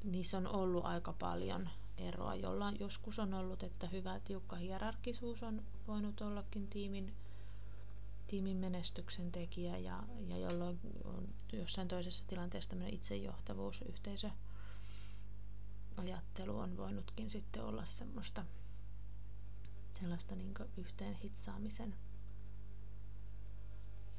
niissä 0.05 0.39
on 0.39 0.47
ollut 0.47 0.85
aika 0.85 1.13
paljon 1.13 1.69
eroa, 1.97 2.35
jolla 2.35 2.71
joskus 2.71 3.19
on 3.19 3.35
ollut, 3.35 3.63
että 3.63 3.87
hyvä 3.87 4.21
tiukka 4.21 4.57
hierarkisuus 4.57 5.43
on 5.43 5.63
voinut 5.87 6.21
ollakin 6.21 6.69
tiimin, 6.69 7.15
tiimin 8.27 8.57
menestyksen 8.57 9.33
tekijä 9.33 9.79
ja, 9.79 10.03
ja 10.27 10.39
jolloin 10.39 10.81
on 11.05 11.29
jossain 11.53 11.89
toisessa 11.89 12.25
tilanteessa 12.27 12.71
tämmöinen 12.71 12.95
itsejohtavuus, 12.95 13.83
yhteisö, 13.83 14.31
ajattelu 15.97 16.59
on 16.59 16.77
voinutkin 16.77 17.31
sitten 17.31 17.65
olla 17.65 17.85
semmoista 17.85 18.45
sellaista 19.93 20.35
niin 20.35 20.55
yhteen 20.77 21.15
hitsaamisen, 21.15 21.95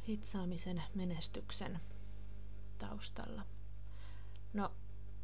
hitsaamisen 0.08 0.84
menestyksen 0.96 1.80
taustalla. 2.78 3.46
No 4.54 4.72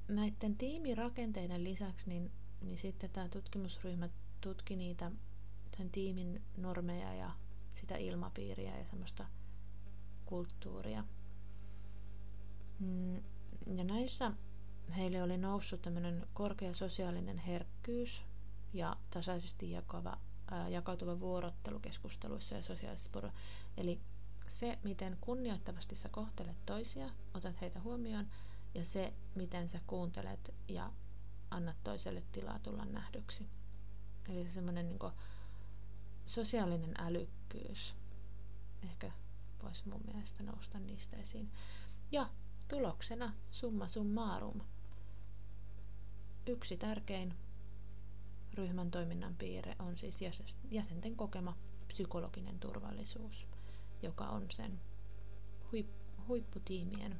näiden 0.07 0.57
tiimirakenteiden 0.57 1.63
lisäksi 1.63 2.09
niin, 2.09 2.31
niin 2.61 2.77
sitten 2.77 3.09
tämä 3.09 3.29
tutkimusryhmä 3.29 4.09
tutki 4.41 4.75
niitä 4.75 5.11
sen 5.77 5.89
tiimin 5.89 6.41
normeja 6.57 7.13
ja 7.13 7.31
sitä 7.73 7.97
ilmapiiriä 7.97 8.77
ja 8.77 8.85
semmoista 8.85 9.25
kulttuuria. 10.25 11.03
Mm, 12.79 13.15
ja 13.75 13.83
näissä 13.83 14.31
heille 14.97 15.23
oli 15.23 15.37
noussut 15.37 15.81
tämmöinen 15.81 16.27
korkea 16.33 16.73
sosiaalinen 16.73 17.37
herkkyys 17.37 18.23
ja 18.73 18.97
tasaisesti 19.09 19.71
jakava 19.71 20.17
jakautuva 20.69 21.19
vuorottelu 21.19 21.79
keskusteluissa 21.79 22.55
ja 22.55 22.61
sosiaalisissa 22.61 23.09
puro. 23.13 23.31
Eli 23.77 23.99
se, 24.47 24.79
miten 24.83 25.17
kunnioittavasti 25.21 25.95
sä 25.95 26.09
kohtelet 26.09 26.65
toisia, 26.65 27.09
otat 27.33 27.61
heitä 27.61 27.79
huomioon, 27.79 28.27
ja 28.77 28.85
se, 28.85 29.13
miten 29.35 29.69
sä 29.69 29.79
kuuntelet 29.87 30.53
ja 30.67 30.91
annat 31.51 31.75
toiselle 31.83 32.23
tilaa 32.31 32.59
tulla 32.59 32.85
nähdyksi. 32.85 33.49
Eli 34.29 34.45
se 34.45 34.51
semmoinen 34.51 34.87
niin 34.87 34.99
sosiaalinen 36.25 36.93
älykkyys 36.99 37.95
ehkä 38.83 39.11
voisi 39.63 39.89
mun 39.89 40.01
mielestä 40.05 40.43
nousta 40.43 40.79
niistä 40.79 41.17
esiin. 41.17 41.51
Ja 42.11 42.29
tuloksena 42.67 43.33
summa 43.49 43.87
summarum. 43.87 44.61
Yksi 46.47 46.77
tärkein 46.77 47.33
ryhmän 48.53 48.91
toiminnan 48.91 49.35
piirre 49.35 49.75
on 49.79 49.97
siis 49.97 50.19
jäsenten 50.71 51.15
kokema 51.15 51.57
psykologinen 51.87 52.59
turvallisuus, 52.59 53.47
joka 54.01 54.23
on 54.23 54.45
sen 54.51 54.81
huipputiimien 56.27 57.19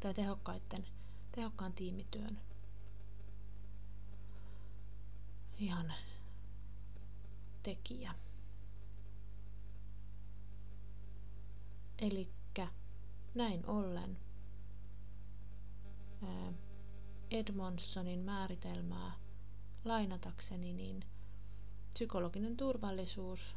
tai 0.00 0.14
tehokkaiden, 0.14 0.86
tehokkaan 1.32 1.72
tiimityön 1.72 2.38
ihan 5.58 5.92
tekijä. 7.62 8.14
Eli 11.98 12.28
näin 13.34 13.66
ollen 13.66 14.18
Edmondsonin 17.30 18.18
määritelmää 18.20 19.12
lainatakseni, 19.84 20.72
niin 20.72 21.04
psykologinen 21.92 22.56
turvallisuus 22.56 23.56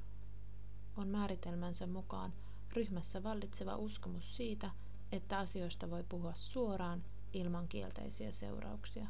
on 0.97 1.07
määritelmänsä 1.07 1.87
mukaan 1.87 2.33
ryhmässä 2.73 3.23
vallitseva 3.23 3.75
uskomus 3.75 4.37
siitä, 4.37 4.71
että 5.11 5.39
asioista 5.39 5.89
voi 5.89 6.03
puhua 6.09 6.33
suoraan 6.33 7.03
ilman 7.33 7.67
kielteisiä 7.67 8.31
seurauksia. 8.31 9.07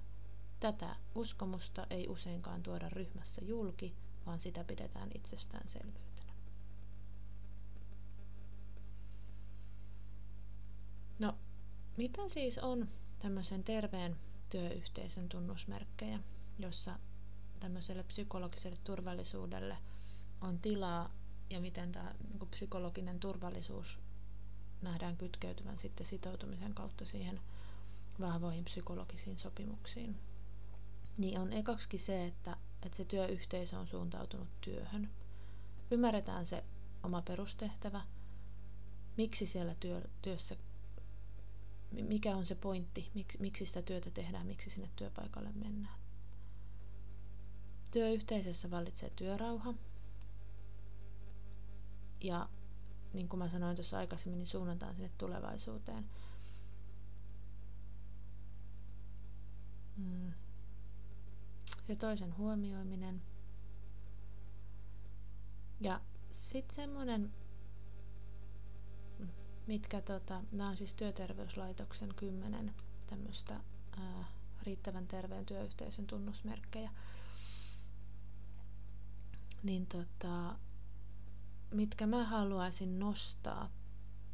Tätä 0.59 0.95
uskomusta 1.15 1.87
ei 1.89 2.07
useinkaan 2.07 2.63
tuoda 2.63 2.89
ryhmässä 2.89 3.41
julki, 3.45 3.95
vaan 4.25 4.39
sitä 4.39 4.63
pidetään 4.63 5.09
itsestäänselvyytenä. 5.15 6.33
No, 11.19 11.35
mitä 11.97 12.29
siis 12.29 12.57
on 12.57 12.89
tämmöisen 13.19 13.63
terveen 13.63 14.15
työyhteisön 14.49 15.29
tunnusmerkkejä, 15.29 16.19
jossa 16.59 16.99
tämmöiselle 17.59 18.03
psykologiselle 18.03 18.77
turvallisuudelle 18.83 19.77
on 20.41 20.59
tilaa 20.59 21.13
ja 21.49 21.59
miten 21.59 21.91
tämä 21.91 22.15
niin 22.29 22.49
psykologinen 22.49 23.19
turvallisuus 23.19 23.99
nähdään 24.81 25.17
kytkeytyvän 25.17 25.79
sitten 25.79 26.05
sitoutumisen 26.05 26.73
kautta 26.73 27.05
siihen 27.05 27.39
vahvoihin 28.19 28.65
psykologisiin 28.65 29.37
sopimuksiin. 29.37 30.15
Niin 31.17 31.39
on 31.39 31.53
ekaksi 31.53 31.97
se, 31.97 32.25
että, 32.25 32.57
että 32.83 32.97
se 32.97 33.05
työyhteisö 33.05 33.79
on 33.79 33.87
suuntautunut 33.87 34.47
työhön. 34.61 35.09
Ymmärretään 35.91 36.45
se 36.45 36.63
oma 37.03 37.21
perustehtävä, 37.21 38.01
miksi 39.17 39.45
siellä 39.45 39.75
työ, 39.75 40.01
työssä 40.21 40.55
mikä 41.91 42.35
on 42.35 42.45
se 42.45 42.55
pointti, 42.55 43.11
miksi, 43.13 43.37
miksi 43.41 43.65
sitä 43.65 43.81
työtä 43.81 44.11
tehdään, 44.11 44.47
miksi 44.47 44.69
sinne 44.69 44.89
työpaikalle 44.95 45.51
mennään. 45.51 45.99
Työyhteisössä 47.91 48.71
vallitsee 48.71 49.09
työrauha. 49.09 49.73
Ja 52.21 52.49
niin 53.13 53.29
kuin 53.29 53.37
mä 53.37 53.49
sanoin 53.49 53.75
tuossa 53.75 53.97
aikaisemmin, 53.97 54.37
niin 54.37 54.47
suunnataan 54.47 54.95
sinne 54.95 55.11
tulevaisuuteen. 55.17 56.09
Mm. 59.97 60.33
Ja 61.87 61.95
toisen 61.95 62.37
huomioiminen. 62.37 63.21
Ja 65.81 66.01
sitten 66.31 66.75
semmoinen, 66.75 67.31
mitkä 69.67 70.01
tota, 70.01 70.43
nämä 70.51 70.69
on 70.69 70.77
siis 70.77 70.95
työterveyslaitoksen 70.95 72.13
kymmenen 72.15 72.75
tämmöistä 73.07 73.59
riittävän 74.63 75.07
terveen 75.07 75.45
työyhteisön 75.45 76.07
tunnusmerkkejä. 76.07 76.91
Niin 79.63 79.85
tota, 79.85 80.55
mitkä 81.71 82.07
mä 82.07 82.23
haluaisin 82.23 82.99
nostaa 82.99 83.71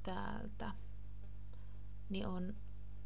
täältä, 0.04 0.72
niin 2.10 2.28
on 2.28 2.54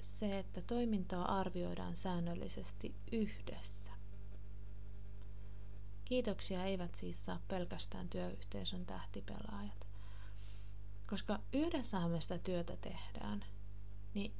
se, 0.01 0.39
että 0.39 0.61
toimintaa 0.61 1.39
arvioidaan 1.39 1.95
säännöllisesti 1.95 2.95
yhdessä. 3.11 3.91
Kiitoksia 6.05 6.65
eivät 6.65 6.95
siis 6.95 7.25
saa 7.25 7.39
pelkästään 7.47 8.09
työyhteisön 8.09 8.85
tähtipelaajat. 8.85 9.87
Koska 11.09 11.39
yhdessä 11.53 12.07
me 12.07 12.21
sitä 12.21 12.37
työtä 12.37 12.77
tehdään, 12.77 13.45
niin 14.13 14.33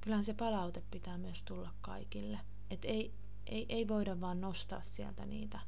kyllähän 0.00 0.24
se 0.24 0.34
palaute 0.34 0.82
pitää 0.90 1.18
myös 1.18 1.42
tulla 1.42 1.74
kaikille. 1.80 2.38
Et 2.70 2.84
ei, 2.84 3.14
ei, 3.46 3.66
ei 3.68 3.88
voida 3.88 4.20
vaan 4.20 4.40
nostaa 4.40 4.82
sieltä 4.82 5.26
niitä. 5.26 5.60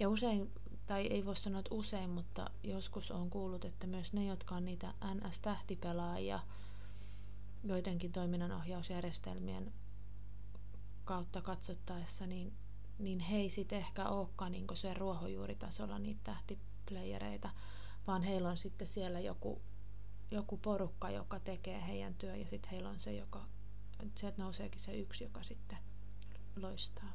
Ja 0.00 0.08
usein, 0.08 0.52
tai 0.86 1.06
ei 1.06 1.24
voi 1.24 1.36
sanoa, 1.36 1.58
että 1.58 1.74
usein, 1.74 2.10
mutta 2.10 2.50
joskus 2.62 3.10
on 3.10 3.30
kuullut, 3.30 3.64
että 3.64 3.86
myös 3.86 4.12
ne, 4.12 4.26
jotka 4.26 4.54
on 4.54 4.64
niitä 4.64 4.94
NS-tähtipelaajia, 5.04 6.40
joidenkin 7.64 8.12
toiminnanohjausjärjestelmien 8.12 9.72
kautta 11.04 11.42
katsottaessa, 11.42 12.26
niin, 12.26 12.52
niin 12.98 13.20
he 13.20 13.36
ei 13.36 13.50
sitten 13.50 13.78
ehkä 13.78 14.08
olekaan 14.08 14.52
niin 14.52 14.66
se 14.74 14.94
ruohonjuuritasolla 14.94 15.98
niitä 15.98 16.20
tähtiplayereita, 16.24 17.50
vaan 18.06 18.22
heillä 18.22 18.48
on 18.48 18.56
sitten 18.56 18.86
siellä 18.86 19.20
joku, 19.20 19.62
joku 20.30 20.56
porukka, 20.56 21.10
joka 21.10 21.40
tekee 21.40 21.86
heidän 21.86 22.14
työ 22.14 22.36
ja 22.36 22.48
sitten 22.48 22.70
heillä 22.70 22.88
on 22.88 23.00
se, 23.00 23.12
joka, 23.12 23.44
sieltä 24.14 24.42
nouseekin 24.42 24.80
se 24.80 24.96
yksi, 24.96 25.24
joka 25.24 25.42
sitten 25.42 25.78
loistaa. 26.56 27.12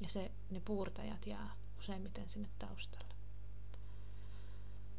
Ja 0.00 0.08
se, 0.08 0.30
ne 0.50 0.60
puurtajat 0.60 1.26
jää 1.26 1.65
useimmiten 1.78 2.28
sinne 2.28 2.48
taustalle. 2.58 3.14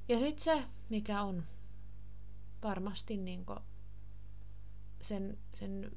Ja 0.08 0.20
sitten 0.20 0.44
se, 0.44 0.64
mikä 0.90 1.22
on 1.22 1.44
varmasti 2.64 3.18
niin 3.18 3.46
sen, 5.02 5.38
sen 5.54 5.92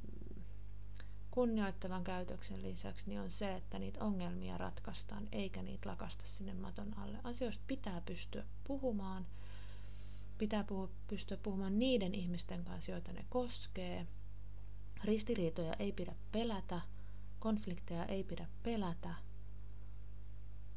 kunnioittavan 1.31 2.05
käytöksen 2.05 2.63
lisäksi 2.63 3.09
niin 3.09 3.21
on 3.21 3.31
se, 3.31 3.55
että 3.57 3.79
niitä 3.79 4.05
ongelmia 4.05 4.59
ratkaistaan 4.59 5.29
eikä 5.33 5.63
niitä 5.63 5.89
lakasta 5.89 6.25
sinne 6.27 6.55
maton 6.55 6.99
alle. 6.99 7.19
Asioista 7.25 7.65
pitää 7.67 8.01
pystyä 8.01 8.45
puhumaan. 8.65 9.27
Pitää 10.39 10.65
puhua, 10.65 10.89
pystyä 11.09 11.37
puhumaan 11.37 11.79
niiden 11.79 12.15
ihmisten 12.15 12.65
kanssa, 12.65 12.93
joita 12.93 13.13
ne 13.13 13.25
koskee. 13.29 14.07
Ristiriitoja 15.05 15.75
ei 15.79 15.93
pidä 15.93 16.15
pelätä, 16.33 16.81
konflikteja 17.39 18.05
ei 18.05 18.25
pidä 18.25 18.47
pelätä, 18.63 19.15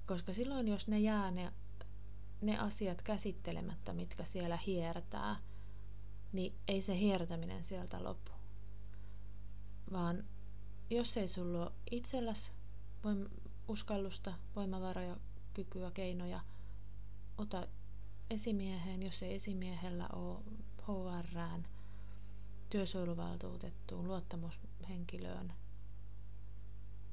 koska 0.08 0.34
silloin 0.34 0.68
jos 0.68 0.88
ne 0.88 1.00
jää 1.00 1.32
ne, 1.32 1.54
ne 2.42 2.58
asiat 2.58 3.02
käsittelemättä, 3.02 3.94
mitkä 3.94 4.26
siellä 4.26 4.60
hiertää, 4.68 5.36
niin 6.34 6.54
ei 6.68 6.82
se 6.82 6.98
hiertäminen 6.98 7.64
sieltä 7.64 8.04
lopu. 8.04 8.32
Vaan 9.92 10.24
jos 10.90 11.18
ei 11.18 11.28
sulla 11.28 11.62
ole 11.62 11.72
itselläsi 11.92 12.52
voim- 13.04 13.30
uskallusta, 13.68 14.34
voimavaroja, 14.56 15.18
kykyä, 15.54 15.92
keinoja, 15.92 16.40
ota 17.38 17.68
esimieheen, 18.30 19.04
jos 19.04 19.24
ei 19.24 19.36
esimiehellä 19.36 20.08
ole 20.08 20.40
HRään, 20.82 21.68
työsuojeluvaltuutettuun, 22.70 24.08
luottamushenkilöön 24.08 25.54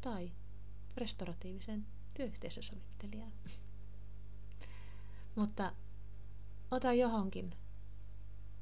tai 0.00 0.32
restauratiivisen 0.96 1.86
työyhteisösovittelijaan. 2.14 3.32
Mutta 5.34 5.72
ota 6.70 6.92
johonkin 6.92 7.56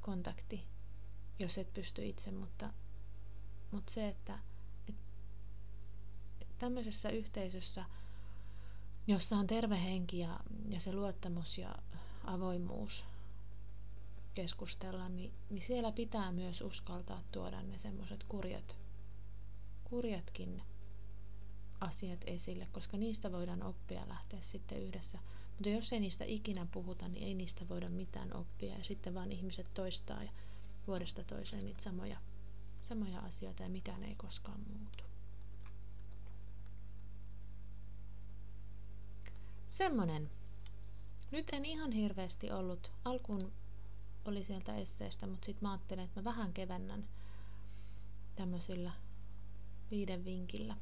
kontakti, 0.01 0.63
jos 1.39 1.57
et 1.57 1.73
pysty 1.73 2.05
itse, 2.05 2.31
mutta, 2.31 2.73
mutta 3.71 3.91
se, 3.91 4.07
että 4.07 4.39
et, 4.87 4.95
tämmöisessä 6.59 7.09
yhteisössä, 7.09 7.85
jossa 9.07 9.35
on 9.35 9.47
terve 9.47 9.83
henki 9.83 10.19
ja, 10.19 10.39
ja 10.69 10.79
se 10.79 10.93
luottamus 10.93 11.57
ja 11.57 11.75
avoimuus 12.23 13.05
keskustella, 14.33 15.09
niin, 15.09 15.33
niin 15.49 15.61
siellä 15.61 15.91
pitää 15.91 16.31
myös 16.31 16.61
uskaltaa 16.61 17.23
tuoda 17.31 17.61
ne 17.61 17.77
semmoiset 17.77 18.23
kurjat, 18.23 18.77
kurjatkin 19.83 20.63
asiat 21.79 22.19
esille, 22.27 22.67
koska 22.71 22.97
niistä 22.97 23.31
voidaan 23.31 23.63
oppia 23.63 24.07
lähteä 24.07 24.41
sitten 24.41 24.81
yhdessä 24.81 25.19
mutta 25.59 25.69
jos 25.69 25.93
ei 25.93 25.99
niistä 25.99 26.25
ikinä 26.25 26.67
puhuta, 26.71 27.07
niin 27.07 27.23
ei 27.23 27.33
niistä 27.33 27.69
voida 27.69 27.89
mitään 27.89 28.35
oppia. 28.35 28.77
Ja 28.77 28.83
sitten 28.83 29.13
vaan 29.13 29.31
ihmiset 29.31 29.73
toistaa 29.73 30.23
ja 30.23 30.31
vuodesta 30.87 31.23
toiseen 31.23 31.65
niitä 31.65 31.81
samoja, 31.81 32.17
samoja 32.79 33.19
asioita 33.19 33.63
ja 33.63 33.69
mikään 33.69 34.03
ei 34.03 34.15
koskaan 34.15 34.59
muutu. 34.59 35.03
Semmonen. 39.69 40.29
Nyt 41.31 41.49
en 41.53 41.65
ihan 41.65 41.91
hirveästi 41.91 42.51
ollut. 42.51 42.91
Alkuun 43.05 43.51
oli 44.25 44.43
sieltä 44.43 44.75
esseestä, 44.75 45.27
mutta 45.27 45.45
sitten 45.45 45.67
mä 45.67 45.71
ajattelin, 45.71 46.03
että 46.03 46.19
mä 46.19 46.23
vähän 46.23 46.53
kevennän 46.53 47.07
tämmöisillä 48.35 48.91
viiden 49.91 50.25
vinkillä. 50.25 50.77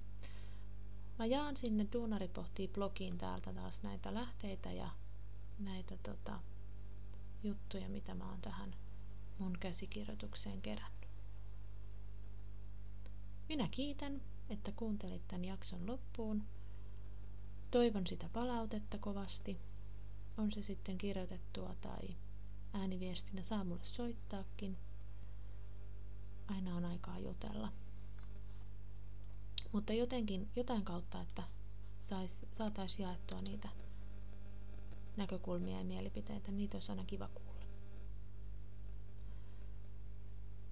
Mä 1.20 1.26
jaan 1.26 1.58
sinne 1.58 1.88
Duunari 1.94 2.28
pohtii 2.28 2.68
blogiin 2.68 3.18
täältä 3.18 3.54
taas 3.54 3.84
näitä 3.84 4.14
lähteitä 4.14 4.72
ja 4.72 4.90
näitä 5.60 5.98
tota, 5.98 6.40
juttuja, 7.44 7.90
mitä 7.90 8.16
mä 8.16 8.30
oon 8.30 8.42
tähän 8.42 8.76
mun 9.40 9.58
käsikirjoitukseen 9.60 10.62
kerännyt. 10.62 11.08
Minä 13.50 13.68
kiitän, 13.72 14.22
että 14.50 14.72
kuuntelit 14.72 15.28
tämän 15.28 15.46
jakson 15.46 15.88
loppuun. 15.88 16.44
Toivon 17.72 18.08
sitä 18.08 18.30
palautetta 18.34 18.98
kovasti. 18.98 19.58
On 20.38 20.52
se 20.52 20.62
sitten 20.62 20.98
kirjoitettua 20.98 21.76
tai 21.82 22.16
ääniviestinä 22.74 23.44
saa 23.44 23.64
mulle 23.64 23.84
soittaakin. 23.84 24.78
Aina 26.48 26.76
on 26.76 26.86
aikaa 26.86 27.20
jutella. 27.20 27.72
Mutta 29.72 29.94
jotenkin, 29.94 30.50
jotain 30.56 30.86
kautta, 30.86 31.22
että 31.22 31.44
saataisiin 32.52 33.04
jaettua 33.04 33.42
niitä 33.42 33.70
näkökulmia 35.18 35.78
ja 35.78 35.84
mielipiteitä, 35.84 36.52
niitä 36.52 36.78
olisi 36.78 36.92
aina 36.92 37.06
kiva 37.06 37.28
kuulla. 37.34 37.66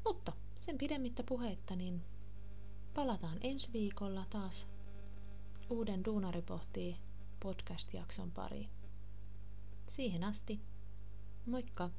Mutta 0.06 0.34
sen 0.56 0.78
pidemmittä 0.78 1.24
puheitta, 1.24 1.76
niin 1.76 2.02
palataan 2.94 3.38
ensi 3.42 3.70
viikolla 3.74 4.26
taas 4.30 4.68
uuden 5.70 6.06
Duunari 6.06 6.42
pohtii 6.42 6.98
podcast-jakson 7.40 8.32
pariin. 8.32 8.70
Siihen 9.88 10.24
asti, 10.24 10.62
moikka! 11.46 11.90